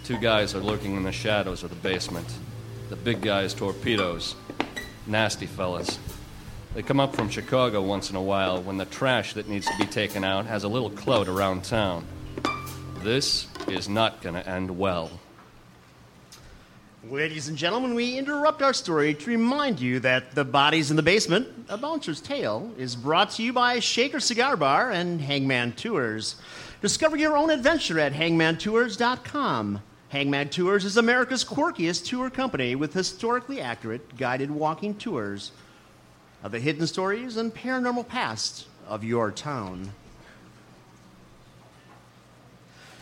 Two 0.04 0.18
guys 0.18 0.54
are 0.54 0.60
lurking 0.60 0.96
in 0.96 1.04
the 1.04 1.12
shadows 1.12 1.64
of 1.64 1.70
the 1.70 1.76
basement. 1.78 2.28
The 2.90 2.96
big 2.96 3.22
guys, 3.22 3.54
torpedoes. 3.54 4.36
Nasty 5.08 5.46
fellas. 5.46 6.00
They 6.76 6.84
come 6.84 7.00
up 7.00 7.16
from 7.16 7.30
Chicago 7.30 7.82
once 7.82 8.10
in 8.10 8.16
a 8.16 8.22
while 8.22 8.62
when 8.62 8.78
the 8.78 8.86
trash 8.86 9.34
that 9.34 9.48
needs 9.48 9.66
to 9.66 9.78
be 9.78 9.86
taken 9.86 10.24
out 10.24 10.46
has 10.46 10.64
a 10.64 10.68
little 10.68 10.90
clout 10.90 11.28
around 11.28 11.64
town. 11.64 12.06
This 13.00 13.48
is 13.68 13.90
not 13.90 14.22
going 14.22 14.36
to 14.36 14.48
end 14.48 14.78
well. 14.78 15.12
Ladies 17.10 17.48
and 17.48 17.58
gentlemen, 17.58 17.96
we 17.96 18.16
interrupt 18.16 18.62
our 18.62 18.74
story 18.74 19.16
to 19.16 19.30
remind 19.30 19.80
you 19.80 20.00
that 20.02 20.36
The 20.36 20.46
Bodies 20.46 20.92
in 20.92 20.98
the 20.98 21.04
Basement, 21.04 21.48
A 21.68 21.76
Bouncer's 21.76 22.22
Tale, 22.22 22.72
is 22.78 22.96
brought 22.96 23.32
to 23.32 23.44
you 23.44 23.52
by 23.54 23.80
Shaker 23.80 24.20
Cigar 24.20 24.56
Bar 24.56 24.92
and 24.92 25.20
Hangman 25.20 25.72
Tours. 25.74 26.36
Discover 26.82 27.18
your 27.18 27.38
own 27.38 27.52
adventure 27.52 28.00
at 28.00 28.12
hangmantours.com. 28.14 29.84
Hangman 30.10 30.50
Tours 30.50 30.84
is 30.84 30.98
America's 30.98 31.46
quirkiest 31.46 32.06
tour 32.06 32.32
company 32.32 32.76
with 32.76 32.94
historically 32.94 33.62
accurate 33.62 34.18
guided 34.18 34.50
walking 34.50 34.96
tours 34.96 35.52
of 36.44 36.52
the 36.52 36.60
hidden 36.60 36.88
stories 36.88 37.38
and 37.38 37.54
paranormal 37.54 38.08
past 38.08 38.66
of 38.88 39.04
your 39.04 39.32
town. 39.32 39.94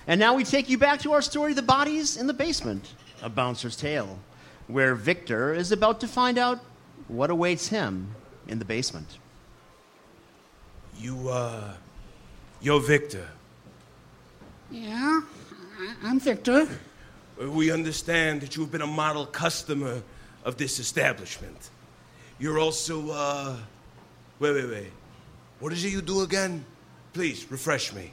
And 0.06 0.20
now 0.20 0.34
we 0.36 0.44
take 0.44 0.70
you 0.70 0.78
back 0.78 1.00
to 1.02 1.14
our 1.14 1.22
story, 1.22 1.54
The 1.54 1.62
Bodies 1.62 2.18
in 2.18 2.28
the 2.28 2.34
Basement, 2.34 2.94
A 3.22 3.30
Bouncer's 3.30 3.78
Tale, 3.78 4.20
where 4.68 4.94
Victor 4.94 5.54
is 5.54 5.72
about 5.72 6.02
to 6.02 6.08
find 6.08 6.38
out 6.38 6.60
what 7.08 7.30
awaits 7.30 7.70
him 7.70 8.14
in 8.48 8.60
the 8.60 8.66
basement. 8.66 9.20
You, 10.98 11.30
uh, 11.30 11.76
you're 12.60 12.82
Victor. 12.82 13.30
Yeah, 14.72 15.22
I'm 16.04 16.20
Victor. 16.20 16.68
Uh, 17.42 17.50
We 17.50 17.72
understand 17.72 18.42
that 18.42 18.56
you've 18.56 18.72
been 18.72 18.82
a 18.82 18.88
model 18.88 19.26
customer 19.26 20.02
of 20.44 20.58
this 20.58 20.80
establishment. 20.80 21.70
You're 22.38 22.60
also, 22.60 23.10
uh, 23.10 23.58
wait, 24.40 24.54
wait, 24.54 24.70
wait. 24.70 24.92
What 25.60 25.74
is 25.74 25.84
it 25.84 25.92
you 25.92 26.02
do 26.02 26.22
again? 26.22 26.64
Please, 27.14 27.50
refresh 27.50 27.94
me. 27.94 28.12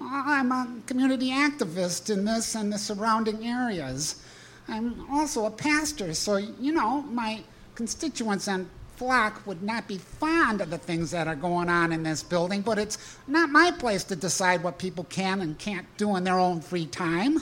I'm 0.00 0.52
a 0.52 0.68
community 0.86 1.30
activist 1.30 2.10
in 2.10 2.24
this 2.24 2.54
and 2.54 2.72
the 2.72 2.78
surrounding 2.78 3.46
areas. 3.46 4.22
I'm 4.68 5.10
also 5.10 5.46
a 5.46 5.50
pastor, 5.50 6.14
so, 6.14 6.36
you 6.36 6.72
know, 6.72 7.02
my 7.02 7.42
constituents 7.74 8.48
and 8.48 8.68
flock 8.98 9.46
would 9.46 9.62
not 9.62 9.86
be 9.86 9.96
fond 9.96 10.60
of 10.60 10.70
the 10.70 10.78
things 10.78 11.12
that 11.12 11.28
are 11.28 11.36
going 11.36 11.68
on 11.68 11.92
in 11.92 12.02
this 12.02 12.22
building, 12.22 12.60
but 12.60 12.78
it's 12.78 12.98
not 13.28 13.48
my 13.48 13.70
place 13.70 14.02
to 14.04 14.16
decide 14.16 14.62
what 14.62 14.78
people 14.78 15.04
can 15.04 15.40
and 15.40 15.56
can't 15.58 15.86
do 15.96 16.16
in 16.16 16.24
their 16.24 16.38
own 16.38 16.60
free 16.60 16.86
time. 16.86 17.38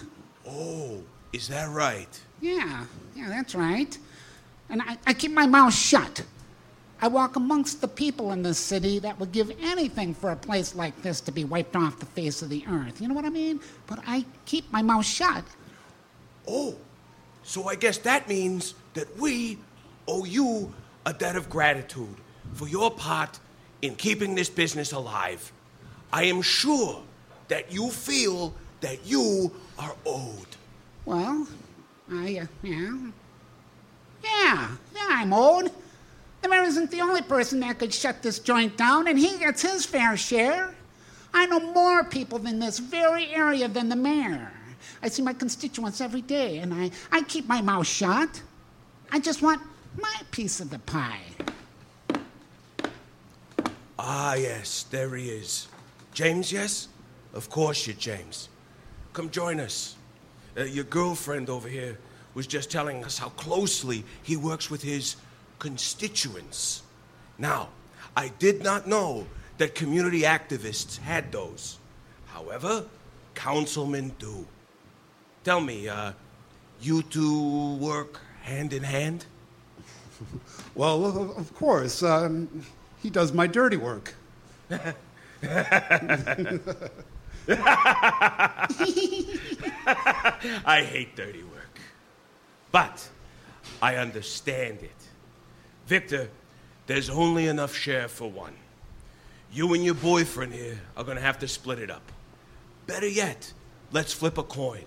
Oh, 0.47 1.03
is 1.33 1.49
that 1.49 1.71
right? 1.71 2.21
Yeah, 2.41 2.85
yeah, 3.15 3.29
that's 3.29 3.55
right. 3.55 3.99
And 4.69 4.83
I, 4.83 4.99
I 5.07 5.15
keep 5.15 5.33
my 5.33 5.47
mouth 5.47 5.75
shut. 5.75 6.23
I 7.01 7.09
walk 7.09 7.37
amongst 7.37 7.81
the 7.81 7.89
people 7.89 8.33
in 8.33 8.43
this 8.43 8.59
city 8.59 8.99
that 9.01 9.19
would 9.19 9.33
give 9.33 9.51
anything 9.61 10.15
for 10.15 10.31
a 10.31 10.37
place 10.37 10.75
like 10.75 11.01
this 11.03 11.21
to 11.23 11.33
be 11.33 11.45
wiped 11.45 11.77
off 11.77 11.99
the 11.99 12.07
face 12.07 12.43
of 12.43 12.49
the 12.49 12.65
earth. 12.69 13.01
You 13.01 13.09
know 13.09 13.15
what 13.15 13.25
I 13.25 13.31
mean? 13.31 13.61
But 13.87 14.01
I 14.07 14.25
keep 14.45 14.71
my 14.73 14.83
mouth 14.83 15.05
shut. 15.05 15.45
Oh, 16.49 16.77
so 17.43 17.69
I 17.69 17.75
guess 17.75 17.99
that 17.99 18.29
means 18.29 18.75
that 18.95 19.19
we 19.19 19.59
owe 20.09 20.25
you 20.25 20.73
a 21.07 21.13
debt 21.13 21.37
of 21.37 21.49
gratitude 21.49 22.17
for 22.53 22.69
your 22.69 22.91
part 22.91 23.39
in 23.81 23.95
keeping 23.95 24.35
this 24.35 24.51
business 24.51 24.93
alive. 24.93 25.53
I 26.13 26.25
am 26.25 26.43
sure 26.43 27.03
that 27.49 27.73
you 27.73 27.91
feel 27.91 28.53
that 28.81 29.07
you 29.07 29.53
are 29.79 29.95
owed. 30.05 30.57
Well, 31.05 31.47
I, 32.11 32.39
uh, 32.39 32.47
yeah. 32.63 33.11
Yeah, 34.25 34.69
yeah, 34.95 35.07
I'm 35.09 35.33
owed. 35.33 35.71
The 36.43 36.49
mayor 36.49 36.63
isn't 36.65 36.91
the 36.91 37.01
only 37.01 37.23
person 37.23 37.61
that 37.61 37.79
could 37.79 37.95
shut 37.95 38.23
this 38.23 38.41
joint 38.41 38.77
down, 38.77 39.07
and 39.07 39.19
he 39.19 39.39
gets 39.39 39.63
his 39.63 39.87
fair 39.87 40.17
share. 40.17 40.75
I 41.33 41.47
know 41.47 41.61
more 41.61 42.03
people 42.03 42.45
in 42.47 42.59
this 42.59 42.79
very 42.79 43.29
area 43.29 43.69
than 43.69 43.89
the 43.89 43.97
mayor. 43.97 44.51
I 45.03 45.09
see 45.09 45.23
my 45.23 45.33
constituents 45.33 46.01
every 46.01 46.23
day, 46.23 46.59
and 46.59 46.75
I, 46.75 46.91
I 47.13 47.23
keep 47.23 47.47
my 47.47 47.61
mouth 47.61 47.87
shut. 47.87 48.43
I 49.13 49.21
just 49.21 49.43
want 49.43 49.61
my 50.01 50.21
piece 50.31 50.61
of 50.61 50.71
the 50.71 50.79
pie. 50.81 51.23
Ah, 53.99 54.35
yes, 54.35 54.85
there 54.91 55.15
he 55.17 55.31
is. 55.31 55.69
James, 56.13 56.53
yes? 56.53 56.89
Of 57.33 57.51
course 57.51 57.87
you're 57.87 57.97
James. 57.97 58.49
Come 59.13 59.31
join 59.31 59.61
us. 59.61 59.97
Uh, 60.57 60.65
your 60.65 60.85
girlfriend 60.85 61.51
over 61.51 61.69
here 61.69 61.99
was 62.35 62.47
just 62.47 62.71
telling 62.71 63.05
us 63.05 63.19
how 63.19 63.31
closely 63.31 64.05
he 64.23 64.37
works 64.37 64.71
with 64.71 64.83
his 64.83 65.17
constituents. 65.59 66.83
Now, 67.39 67.69
I 68.17 68.29
did 68.39 68.63
not 68.63 68.87
know 68.87 69.27
that 69.59 69.75
community 69.75 70.23
activists 70.23 70.99
had 70.99 71.33
those. 71.33 71.79
However, 72.27 72.85
councilmen 73.35 74.13
do. 74.19 74.47
Tell 75.45 75.61
me, 75.61 75.89
uh, 75.89 76.13
you 76.81 77.03
two 77.03 77.77
work 77.77 78.21
hand 78.43 78.73
in 78.73 78.83
hand? 78.83 79.27
Well, 80.75 81.33
of 81.37 81.55
course. 81.55 82.03
Um, 82.03 82.49
he 83.03 83.09
does 83.09 83.33
my 83.33 83.47
dirty 83.47 83.77
work. 83.77 84.15
I 84.71 84.87
hate 90.67 91.17
dirty 91.17 91.43
work. 91.45 91.81
But 92.73 93.09
I 93.81 93.97
understand 93.97 94.79
it. 94.83 94.91
Victor, 95.87 96.29
there's 96.87 97.09
only 97.09 97.47
enough 97.47 97.75
share 97.75 98.09
for 98.09 98.31
one. 98.31 98.55
You 99.53 99.73
and 99.75 99.85
your 99.85 99.95
boyfriend 99.95 100.53
here 100.53 100.81
are 100.97 101.05
going 101.05 101.17
to 101.17 101.23
have 101.23 101.39
to 101.39 101.49
split 101.49 101.79
it 101.79 101.91
up. 101.91 102.03
Better 102.87 103.09
yet, 103.09 103.53
let's 103.93 104.13
flip 104.13 104.37
a 104.39 104.43
coin. 104.43 104.85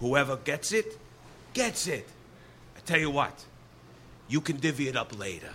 Whoever 0.00 0.36
gets 0.36 0.72
it, 0.72 0.98
gets 1.52 1.86
it. 1.86 2.06
I 2.76 2.80
tell 2.80 2.98
you 2.98 3.10
what, 3.10 3.44
you 4.30 4.40
can 4.40 4.56
divvy 4.56 4.88
it 4.88 4.96
up 4.96 5.18
later. 5.18 5.50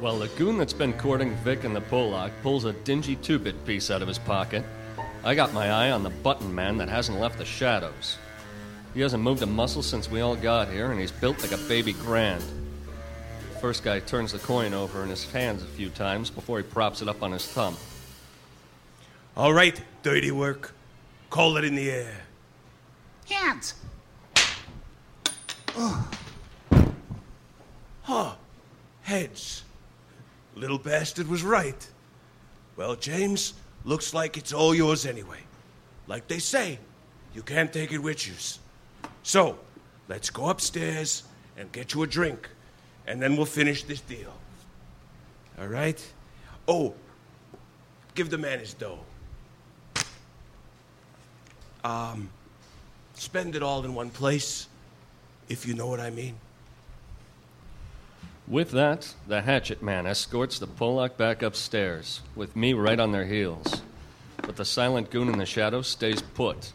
Well, 0.00 0.18
the 0.18 0.28
goon 0.28 0.58
that's 0.58 0.72
been 0.72 0.92
courting 0.94 1.36
Vic 1.36 1.62
and 1.62 1.74
the 1.74 1.80
Pollock 1.80 2.32
pulls 2.42 2.64
a 2.64 2.72
dingy 2.72 3.14
two 3.16 3.38
bit 3.38 3.64
piece 3.64 3.90
out 3.90 4.02
of 4.02 4.08
his 4.08 4.18
pocket. 4.18 4.64
I 5.22 5.36
got 5.36 5.52
my 5.52 5.70
eye 5.70 5.92
on 5.92 6.02
the 6.02 6.10
button 6.10 6.52
man 6.52 6.78
that 6.78 6.88
hasn't 6.88 7.20
left 7.20 7.38
the 7.38 7.44
shadows. 7.44 8.18
He 8.92 9.00
hasn't 9.00 9.22
moved 9.22 9.42
a 9.42 9.46
muscle 9.46 9.82
since 9.82 10.10
we 10.10 10.20
all 10.20 10.34
got 10.34 10.68
here, 10.68 10.90
and 10.90 11.00
he's 11.00 11.12
built 11.12 11.40
like 11.40 11.52
a 11.52 11.68
baby 11.68 11.92
grand. 11.92 12.42
First 13.60 13.84
guy 13.84 14.00
turns 14.00 14.32
the 14.32 14.40
coin 14.40 14.74
over 14.74 15.04
in 15.04 15.08
his 15.08 15.30
hands 15.30 15.62
a 15.62 15.66
few 15.66 15.88
times 15.90 16.28
before 16.28 16.58
he 16.58 16.64
props 16.64 17.00
it 17.00 17.08
up 17.08 17.22
on 17.22 17.30
his 17.30 17.46
thumb. 17.46 17.76
All 19.36 19.52
right, 19.52 19.80
dirty 20.02 20.32
work. 20.32 20.74
Call 21.30 21.56
it 21.56 21.64
in 21.64 21.76
the 21.76 21.88
air. 21.88 22.22
Hands. 23.30 23.74
Huh. 28.02 28.34
Heads. 29.02 29.64
Little 30.54 30.78
bastard 30.78 31.28
was 31.28 31.42
right. 31.42 31.88
Well, 32.76 32.94
James, 32.94 33.54
looks 33.84 34.14
like 34.14 34.36
it's 34.36 34.52
all 34.52 34.74
yours 34.74 35.06
anyway. 35.06 35.40
Like 36.06 36.28
they 36.28 36.38
say, 36.38 36.78
you 37.34 37.42
can't 37.42 37.72
take 37.72 37.92
it 37.92 37.98
with 37.98 38.26
you. 38.26 38.34
So, 39.22 39.58
let's 40.08 40.30
go 40.30 40.48
upstairs 40.48 41.24
and 41.56 41.70
get 41.72 41.94
you 41.94 42.02
a 42.02 42.06
drink, 42.06 42.48
and 43.06 43.20
then 43.20 43.36
we'll 43.36 43.46
finish 43.46 43.84
this 43.84 44.00
deal. 44.00 44.32
All 45.58 45.66
right? 45.66 46.04
Oh, 46.66 46.94
give 48.14 48.30
the 48.30 48.38
man 48.38 48.58
his 48.58 48.74
dough. 48.74 48.98
Um, 51.84 52.30
spend 53.14 53.56
it 53.56 53.62
all 53.62 53.84
in 53.84 53.94
one 53.94 54.10
place, 54.10 54.68
if 55.48 55.66
you 55.66 55.74
know 55.74 55.86
what 55.86 56.00
I 56.00 56.10
mean. 56.10 56.36
With 58.48 58.72
that, 58.72 59.14
the 59.26 59.42
hatchet 59.42 59.82
man 59.82 60.06
escorts 60.06 60.58
the 60.58 60.66
Pollock 60.66 61.16
back 61.16 61.42
upstairs, 61.42 62.20
with 62.34 62.56
me 62.56 62.72
right 62.72 62.98
on 62.98 63.12
their 63.12 63.24
heels. 63.24 63.82
But 64.38 64.56
the 64.56 64.64
silent 64.64 65.10
goon 65.10 65.28
in 65.28 65.38
the 65.38 65.46
shadows 65.46 65.86
stays 65.86 66.20
put. 66.20 66.72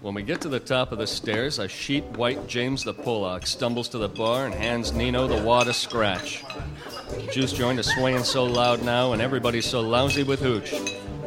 When 0.00 0.14
we 0.14 0.22
get 0.22 0.40
to 0.42 0.48
the 0.48 0.60
top 0.60 0.92
of 0.92 0.98
the 0.98 1.06
stairs, 1.06 1.58
a 1.58 1.66
sheet 1.66 2.04
white 2.04 2.46
James 2.46 2.84
the 2.84 2.94
Pollock 2.94 3.46
stumbles 3.46 3.88
to 3.88 3.98
the 3.98 4.08
bar 4.08 4.46
and 4.46 4.54
hands 4.54 4.92
Nino 4.92 5.26
the 5.26 5.42
wad 5.42 5.66
of 5.66 5.74
scratch. 5.74 6.44
The 7.10 7.28
juice 7.32 7.52
joint 7.52 7.80
is 7.80 7.92
swaying 7.92 8.22
so 8.22 8.44
loud 8.44 8.84
now, 8.84 9.12
and 9.12 9.20
everybody's 9.20 9.66
so 9.66 9.80
lousy 9.80 10.22
with 10.22 10.40
hooch. 10.40 10.72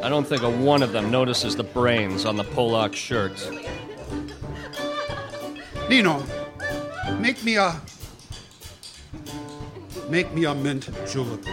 I 0.02 0.08
don't 0.08 0.26
think 0.26 0.42
a 0.42 0.50
one 0.50 0.82
of 0.82 0.92
them 0.92 1.10
notices 1.10 1.54
the 1.54 1.62
brains 1.62 2.24
on 2.24 2.36
the 2.36 2.44
Pollock 2.44 2.94
shirt. 2.94 3.46
Nino, 5.90 6.24
make 7.18 7.44
me 7.44 7.56
a. 7.56 7.78
Make 10.10 10.34
me 10.34 10.44
a 10.44 10.54
mint 10.56 10.90
julep. 11.08 11.44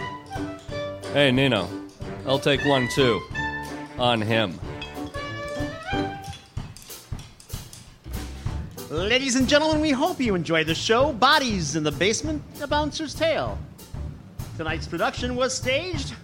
Hey, 1.12 1.30
Nino, 1.30 1.68
I'll 2.26 2.40
take 2.40 2.64
one 2.64 2.88
too. 2.88 3.22
On 3.98 4.20
him. 4.20 4.58
Ladies 8.90 9.36
and 9.36 9.48
gentlemen, 9.48 9.80
we 9.80 9.90
hope 9.90 10.20
you 10.20 10.34
enjoyed 10.34 10.66
the 10.66 10.74
show 10.74 11.12
Bodies 11.12 11.76
in 11.76 11.84
the 11.84 11.92
Basement, 11.92 12.42
A 12.60 12.66
Bouncer's 12.66 13.14
Tale. 13.14 13.56
Tonight's 14.56 14.88
production 14.88 15.36
was 15.36 15.54
staged 15.54 16.14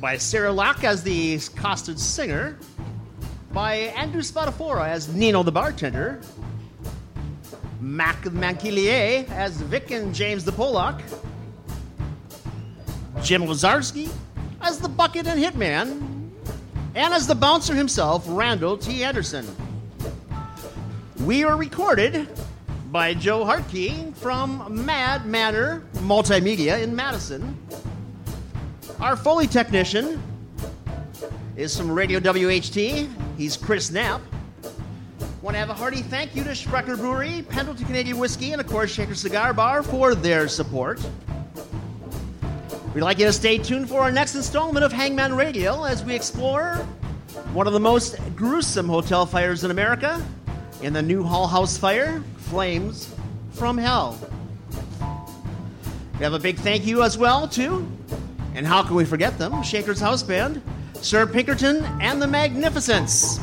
by 0.00 0.16
Sarah 0.16 0.50
Locke 0.50 0.82
as 0.82 1.04
the 1.04 1.36
costed 1.36 2.00
singer, 2.00 2.58
by 3.52 3.74
Andrew 3.74 4.22
Spadafora 4.22 4.88
as 4.88 5.14
Nino 5.14 5.44
the 5.44 5.52
bartender, 5.52 6.20
Mac 7.82 8.22
Manquillier 8.22 9.28
as 9.30 9.60
Vic 9.60 9.90
and 9.90 10.14
James 10.14 10.44
the 10.44 10.52
Pollock, 10.52 11.02
Jim 13.22 13.42
Lazarski 13.42 14.08
as 14.60 14.78
the 14.78 14.88
bucket 14.88 15.26
and 15.26 15.42
hitman, 15.42 16.30
and 16.94 17.12
as 17.12 17.26
the 17.26 17.34
bouncer 17.34 17.74
himself, 17.74 18.24
Randall 18.28 18.78
T. 18.78 19.02
Anderson. 19.02 19.44
We 21.24 21.42
are 21.42 21.56
recorded 21.56 22.28
by 22.92 23.14
Joe 23.14 23.44
Hartke 23.44 24.14
from 24.16 24.84
Mad 24.86 25.26
Manor 25.26 25.82
Multimedia 25.94 26.80
in 26.80 26.94
Madison. 26.94 27.58
Our 29.00 29.16
Foley 29.16 29.48
technician 29.48 30.22
is 31.56 31.76
from 31.76 31.90
Radio 31.90 32.20
WHT. 32.20 33.08
He's 33.36 33.56
Chris 33.56 33.90
Knapp. 33.90 34.20
Want 35.42 35.56
to 35.56 35.58
have 35.58 35.70
a 35.70 35.74
hearty 35.74 36.02
thank 36.02 36.36
you 36.36 36.44
to 36.44 36.54
Sprecher 36.54 36.96
Brewery, 36.96 37.44
Pendleton 37.48 37.84
Canadian 37.84 38.16
Whiskey, 38.16 38.52
and 38.52 38.60
of 38.60 38.68
course 38.68 38.92
Shaker 38.92 39.16
Cigar 39.16 39.52
Bar 39.52 39.82
for 39.82 40.14
their 40.14 40.46
support. 40.46 41.00
We'd 42.94 43.00
like 43.00 43.18
you 43.18 43.26
to 43.26 43.32
stay 43.32 43.58
tuned 43.58 43.88
for 43.88 44.02
our 44.02 44.12
next 44.12 44.36
installment 44.36 44.84
of 44.84 44.92
Hangman 44.92 45.34
Radio 45.34 45.82
as 45.82 46.04
we 46.04 46.14
explore 46.14 46.76
one 47.54 47.66
of 47.66 47.72
the 47.72 47.80
most 47.80 48.18
gruesome 48.36 48.88
hotel 48.88 49.26
fires 49.26 49.64
in 49.64 49.72
America 49.72 50.24
in 50.80 50.92
the 50.92 51.02
Newhall 51.02 51.48
House 51.48 51.76
fire, 51.76 52.22
Flames 52.36 53.12
from 53.50 53.76
Hell. 53.76 54.16
We 56.18 56.22
have 56.22 56.34
a 56.34 56.38
big 56.38 56.56
thank 56.58 56.86
you 56.86 57.02
as 57.02 57.18
well 57.18 57.48
to, 57.48 57.84
and 58.54 58.64
how 58.64 58.84
can 58.84 58.94
we 58.94 59.04
forget 59.04 59.38
them, 59.38 59.60
Shaker's 59.64 59.98
House 59.98 60.22
Band, 60.22 60.62
Sir 61.00 61.26
Pinkerton, 61.26 61.84
and 62.00 62.22
the 62.22 62.28
Magnificents. 62.28 63.40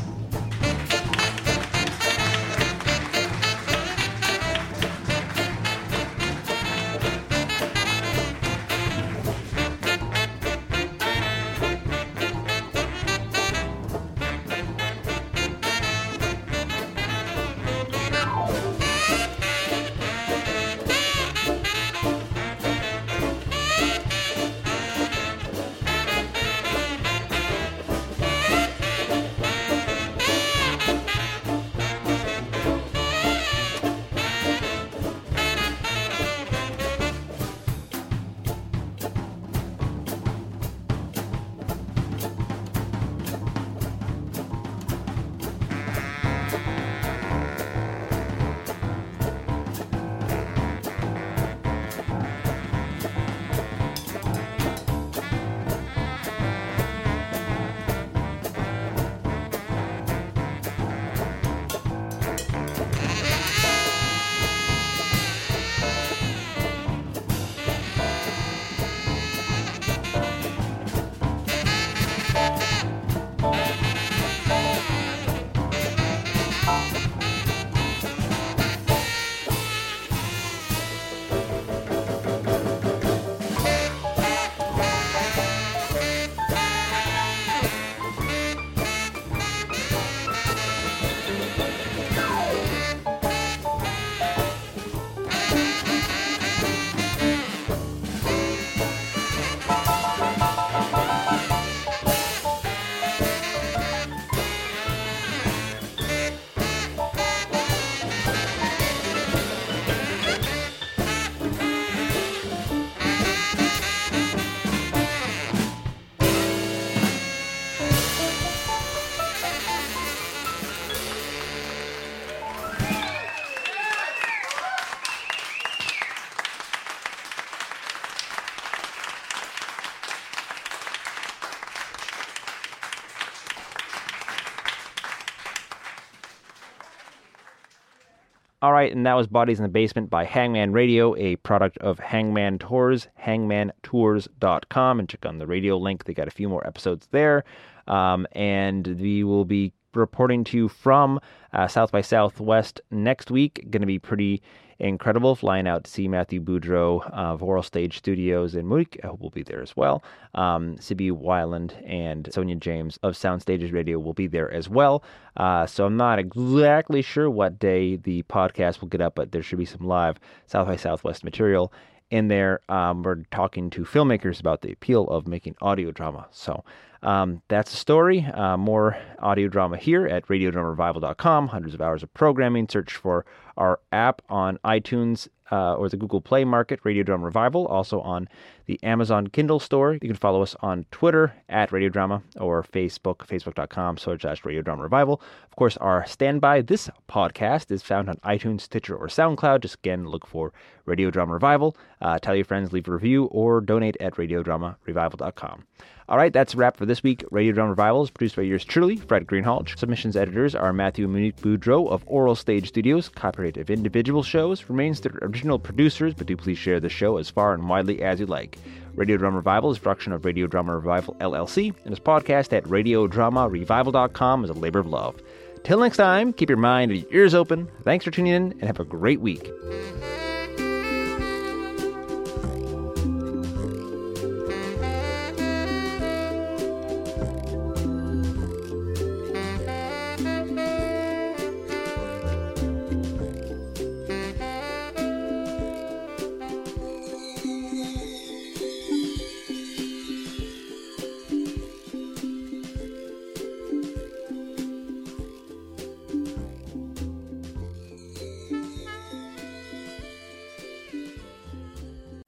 All 138.61 138.73
right, 138.73 138.93
and 138.93 139.05
that 139.05 139.13
was 139.13 139.25
Bodies 139.25 139.57
in 139.57 139.63
the 139.63 139.69
Basement 139.69 140.09
by 140.09 140.25
Hangman 140.25 140.73
Radio, 140.73 141.15
a 141.15 141.37
product 141.37 141.77
of 141.77 141.97
Hangman 141.97 142.59
Tours, 142.59 143.07
hangmantours.com, 143.17 144.99
and 144.99 145.07
check 145.07 145.25
on 145.25 145.37
the 145.37 145.47
radio 145.47 145.77
link. 145.77 146.03
They 146.03 146.13
got 146.13 146.27
a 146.27 146.31
few 146.31 146.49
more 146.49 146.67
episodes 146.67 147.07
there. 147.11 147.45
Um, 147.87 148.27
and 148.33 148.85
we 148.99 149.23
will 149.23 149.45
be 149.45 149.71
reporting 149.93 150.43
to 150.43 150.57
you 150.57 150.67
from 150.67 151.21
uh, 151.53 151.69
South 151.69 151.93
by 151.93 152.01
Southwest 152.01 152.81
next 152.91 153.31
week. 153.31 153.65
Going 153.69 153.79
to 153.79 153.87
be 153.87 153.97
pretty 153.97 154.41
incredible. 154.79 155.35
Flying 155.35 155.67
out 155.67 155.83
to 155.83 155.91
see 155.91 156.07
Matthew 156.07 156.41
Boudreau 156.41 157.09
of 157.11 157.43
Oral 157.43 157.63
Stage 157.63 157.97
Studios 157.97 158.55
in 158.55 158.67
Munich. 158.67 158.99
I 159.03 159.07
hope 159.07 159.19
we'll 159.19 159.29
be 159.29 159.43
there 159.43 159.61
as 159.61 159.75
well. 159.75 160.03
Um, 160.33 160.77
Sibi 160.79 161.11
Weiland 161.11 161.73
and 161.85 162.31
Sonia 162.31 162.55
James 162.55 162.97
of 163.03 163.17
Sound 163.17 163.41
Stages 163.41 163.71
Radio 163.71 163.99
will 163.99 164.13
be 164.13 164.27
there 164.27 164.51
as 164.51 164.69
well. 164.69 165.03
Uh, 165.37 165.65
so 165.65 165.85
I'm 165.85 165.97
not 165.97 166.19
exactly 166.19 167.01
sure 167.01 167.29
what 167.29 167.59
day 167.59 167.97
the 167.97 168.23
podcast 168.23 168.81
will 168.81 168.87
get 168.87 169.01
up, 169.01 169.15
but 169.15 169.31
there 169.31 169.43
should 169.43 169.59
be 169.59 169.65
some 169.65 169.87
live 169.87 170.19
South 170.47 170.67
by 170.67 170.75
Southwest 170.75 171.23
material 171.23 171.71
in 172.11 172.27
there. 172.27 172.61
Um, 172.69 173.03
we're 173.03 173.23
talking 173.31 173.69
to 173.71 173.81
filmmakers 173.81 174.39
about 174.39 174.61
the 174.61 174.71
appeal 174.71 175.05
of 175.05 175.27
making 175.27 175.55
audio 175.61 175.91
drama. 175.91 176.27
So 176.31 176.63
um, 177.01 177.41
that's 177.47 177.71
the 177.71 177.77
story. 177.77 178.25
Uh, 178.25 178.57
more 178.57 178.97
audio 179.19 179.47
drama 179.47 179.77
here 179.77 180.05
at 180.05 180.27
radiodramarevival.com. 180.27 181.47
Hundreds 181.47 181.73
of 181.73 181.81
hours 181.81 182.03
of 182.03 182.13
programming. 182.13 182.67
Search 182.67 182.95
for 182.95 183.25
our 183.57 183.79
app 183.91 184.21
on 184.29 184.57
iTunes 184.65 185.27
uh, 185.51 185.75
or 185.75 185.89
the 185.89 185.97
Google 185.97 186.21
Play 186.21 186.43
Market, 186.45 186.79
Radio 186.83 187.03
Drama 187.03 187.25
Revival. 187.25 187.67
Also 187.67 188.01
on 188.01 188.27
the 188.69 188.79
Amazon 188.83 189.25
Kindle 189.25 189.59
store. 189.59 189.93
You 189.93 189.99
can 189.99 190.13
follow 190.13 190.43
us 190.43 190.55
on 190.59 190.85
Twitter 190.91 191.33
at 191.49 191.71
Radio 191.71 191.89
Drama 191.89 192.21
or 192.39 192.61
Facebook, 192.61 193.25
facebook.com 193.25 193.97
slash 193.97 194.45
Radio 194.45 194.61
Drama 194.61 194.83
Revival. 194.83 195.19
Of 195.45 195.55
course, 195.55 195.75
our 195.77 196.05
standby, 196.05 196.61
this 196.61 196.87
podcast 197.09 197.71
is 197.71 197.81
found 197.81 198.09
on 198.09 198.17
iTunes, 198.17 198.61
Stitcher, 198.61 198.95
or 198.95 199.07
SoundCloud. 199.07 199.61
Just 199.61 199.77
again, 199.77 200.05
look 200.05 200.27
for 200.27 200.53
Radio 200.85 201.09
Drama 201.09 201.33
Revival. 201.33 201.75
Uh, 201.99 202.19
tell 202.19 202.35
your 202.35 202.45
friends, 202.45 202.71
leave 202.71 202.87
a 202.87 202.91
review, 202.91 203.25
or 203.25 203.59
donate 203.59 203.97
at 203.99 204.17
radiodramarevival.com. 204.17 205.63
All 206.07 206.17
right, 206.17 206.33
that's 206.33 206.53
a 206.53 206.57
wrap 206.57 206.77
for 206.77 206.85
this 206.85 207.01
week. 207.01 207.23
Radio 207.31 207.53
Drama 207.53 207.71
Revival 207.71 208.03
is 208.03 208.11
produced 208.11 208.35
by 208.35 208.43
yours 208.43 208.63
truly, 208.63 208.97
Fred 208.97 209.25
Greenhalgh. 209.25 209.77
Submissions 209.77 210.15
editors 210.15 210.53
are 210.53 210.73
Matthew 210.73 211.05
and 211.05 211.13
Monique 211.13 211.37
Boudreau 211.37 211.89
of 211.89 212.03
Oral 212.05 212.35
Stage 212.35 212.67
Studios. 212.67 213.09
Copyright 213.09 213.57
of 213.57 213.71
individual 213.71 214.21
shows 214.21 214.69
remains 214.69 215.01
the 215.01 215.09
original 215.23 215.57
producers, 215.57 216.13
but 216.13 216.27
do 216.27 216.37
please 216.37 216.57
share 216.59 216.79
the 216.79 216.89
show 216.89 217.17
as 217.17 217.31
far 217.31 217.55
and 217.55 217.67
widely 217.67 218.03
as 218.03 218.19
you 218.19 218.27
like. 218.27 218.58
Radio 218.99 219.15
Drama 219.15 219.37
Revival 219.37 219.71
is 219.71 219.77
a 219.77 219.79
production 219.79 220.11
of 220.11 220.25
Radio 220.25 220.45
Drama 220.45 220.75
Revival 220.75 221.15
LLC 221.21 221.73
and 221.85 221.93
is 221.93 222.01
podcast 222.01 222.51
at 222.51 222.65
radiodramarevival.com 222.65 224.43
is 224.43 224.49
a 224.49 224.53
labor 224.53 224.79
of 224.79 224.87
love. 224.87 225.15
Till 225.63 225.79
next 225.79 225.95
time, 225.95 226.33
keep 226.33 226.49
your 226.49 226.57
mind 226.57 226.91
and 226.91 226.99
your 226.99 227.13
ears 227.13 227.33
open. 227.33 227.69
Thanks 227.83 228.03
for 228.03 228.11
tuning 228.11 228.33
in 228.33 228.51
and 228.51 228.63
have 228.63 228.81
a 228.81 228.83
great 228.83 229.21
week. 229.21 229.49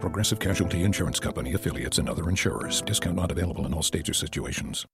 Progressive 0.00 0.38
Casualty 0.38 0.84
Insurance 0.84 1.18
Company 1.18 1.54
affiliates 1.54 1.98
and 1.98 2.08
other 2.08 2.28
insurers. 2.28 2.82
Discount 2.82 3.16
not 3.16 3.30
available 3.30 3.66
in 3.66 3.74
all 3.74 3.82
states 3.82 4.08
or 4.08 4.14
situations. 4.14 4.86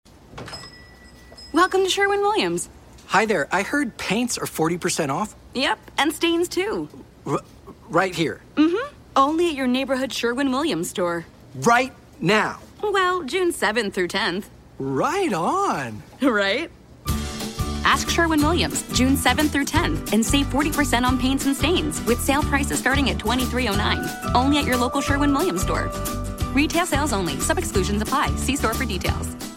Welcome 1.53 1.83
to 1.85 1.91
Sherwin 1.91 2.21
Williams. 2.21 2.69
Hi 3.07 3.27
there. 3.27 3.49
I 3.53 3.63
heard 3.63 3.97
paints 3.99 4.39
are 4.39 4.47
40% 4.47 5.11
off. 5.11 5.35
Yep, 5.55 5.79
and 5.99 6.13
stains 6.13 6.49
too. 6.49 6.89
R- 7.27 7.41
right 7.89 8.15
here. 8.15 8.41
Mm-hmm. 8.57 8.95
Only 9.17 9.49
at 9.51 9.55
your 9.55 9.67
neighborhood 9.67 10.13
Sherwin 10.13 10.51
Williams 10.51 10.89
store. 10.91 11.27
Right 11.57 11.93
now. 12.21 12.61
Well, 12.83 13.23
June 13.25 13.53
7th 13.53 13.93
through 13.93 14.09
10th. 14.09 14.45
Right 14.79 15.33
on. 15.33 16.03
Right? 16.23 16.71
Ask 17.85 18.11
Sherwin 18.11 18.41
Williams, 18.41 18.83
June 18.93 19.17
7th 19.17 19.51
through 19.51 19.67
10th, 19.67 20.13
and 20.13 20.25
save 20.25 20.47
40% 20.47 21.05
on 21.05 21.19
paints 21.19 21.47
and 21.47 21.57
stains 21.57 22.05
with 22.07 22.21
sale 22.21 22.43
prices 22.43 22.79
starting 22.79 23.11
at 23.11 23.19
$23.09. 23.19 24.35
Only 24.35 24.59
at 24.59 24.65
your 24.65 24.77
local 24.77 25.01
Sherwin 25.01 25.33
Williams 25.33 25.63
store. 25.63 25.91
Retail 26.55 26.87
sales 26.87 27.13
only. 27.13 27.39
Some 27.41 27.59
exclusions 27.59 28.03
apply. 28.03 28.35
See 28.37 28.57
store 28.57 28.75
for 28.75 28.85
details. 28.85 29.52